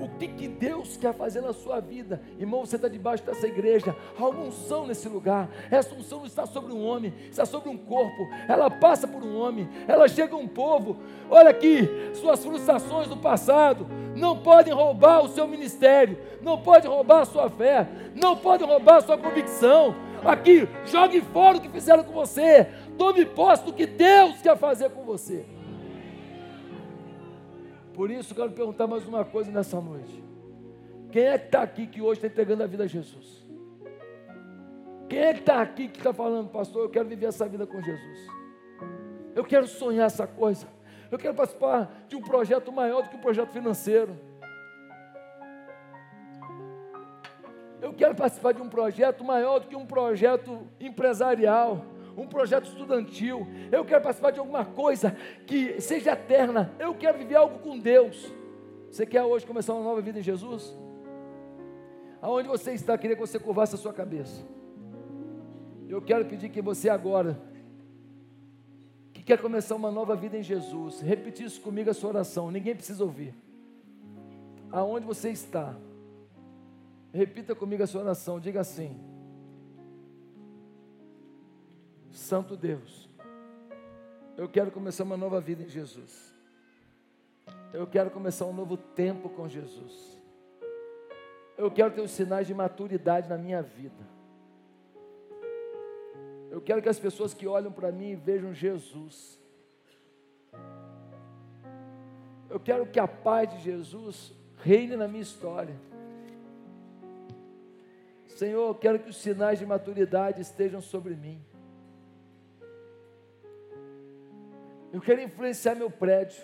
[0.00, 2.22] O que, que Deus quer fazer na sua vida?
[2.38, 3.94] Irmão, você está debaixo dessa igreja.
[4.18, 5.48] Há uma unção nesse lugar.
[5.70, 8.26] Essa unção não está sobre um homem, está sobre um corpo.
[8.48, 10.96] Ela passa por um homem, ela chega a um povo.
[11.28, 13.86] Olha aqui, suas frustrações do passado
[14.16, 18.96] não podem roubar o seu ministério, não podem roubar a sua fé, não podem roubar
[18.96, 19.94] a sua convicção.
[20.24, 22.68] Aqui, jogue fora o que fizeram com você.
[22.98, 25.46] Tome posse do que Deus quer fazer com você.
[27.94, 30.22] Por isso, quero perguntar mais uma coisa nessa noite.
[31.10, 33.44] Quem é que está aqui que hoje está entregando a vida a Jesus?
[35.08, 37.82] Quem é que está aqui que está falando, pastor, eu quero viver essa vida com
[37.82, 38.18] Jesus?
[39.34, 40.68] Eu quero sonhar essa coisa.
[41.10, 44.16] Eu quero participar de um projeto maior do que um projeto financeiro.
[47.82, 51.84] Eu quero participar de um projeto maior do que um projeto empresarial
[52.16, 57.36] um projeto estudantil, eu quero participar de alguma coisa que seja eterna, eu quero viver
[57.36, 58.32] algo com Deus.
[58.90, 60.76] Você quer hoje começar uma nova vida em Jesus?
[62.20, 64.44] Aonde você está, queria que você curvasse a sua cabeça.
[65.88, 67.40] Eu quero pedir que você agora,
[69.12, 73.02] que quer começar uma nova vida em Jesus, repetisse comigo a sua oração, ninguém precisa
[73.02, 73.34] ouvir.
[74.70, 75.74] Aonde você está,
[77.12, 78.96] repita comigo a sua oração, diga assim:
[82.20, 83.08] Santo Deus,
[84.36, 86.34] eu quero começar uma nova vida em Jesus.
[87.72, 90.20] Eu quero começar um novo tempo com Jesus.
[91.56, 94.06] Eu quero ter os sinais de maturidade na minha vida.
[96.50, 99.40] Eu quero que as pessoas que olham para mim vejam Jesus.
[102.50, 105.74] Eu quero que a paz de Jesus reine na minha história.
[108.28, 111.49] Senhor, eu quero que os sinais de maturidade estejam sobre mim.
[114.92, 116.42] Eu quero influenciar meu prédio,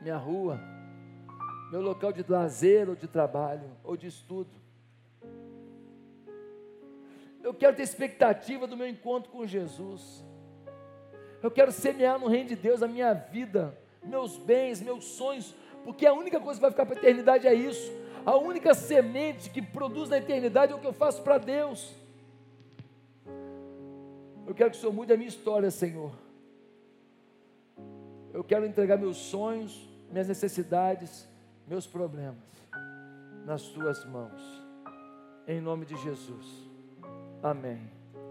[0.00, 0.60] minha rua,
[1.72, 4.50] meu local de lazer ou de trabalho ou de estudo.
[7.42, 10.24] Eu quero ter expectativa do meu encontro com Jesus.
[11.42, 16.06] Eu quero semear no reino de Deus a minha vida, meus bens, meus sonhos, porque
[16.06, 17.90] a única coisa que vai ficar para a eternidade é isso.
[18.24, 21.92] A única semente que produz na eternidade é o que eu faço para Deus.
[24.46, 26.29] Eu quero que o Senhor mude a minha história, Senhor.
[28.40, 31.28] Eu quero entregar meus sonhos, minhas necessidades,
[31.68, 32.38] meus problemas
[33.44, 34.40] nas tuas mãos.
[35.46, 36.46] Em nome de Jesus.
[37.42, 37.99] Amém.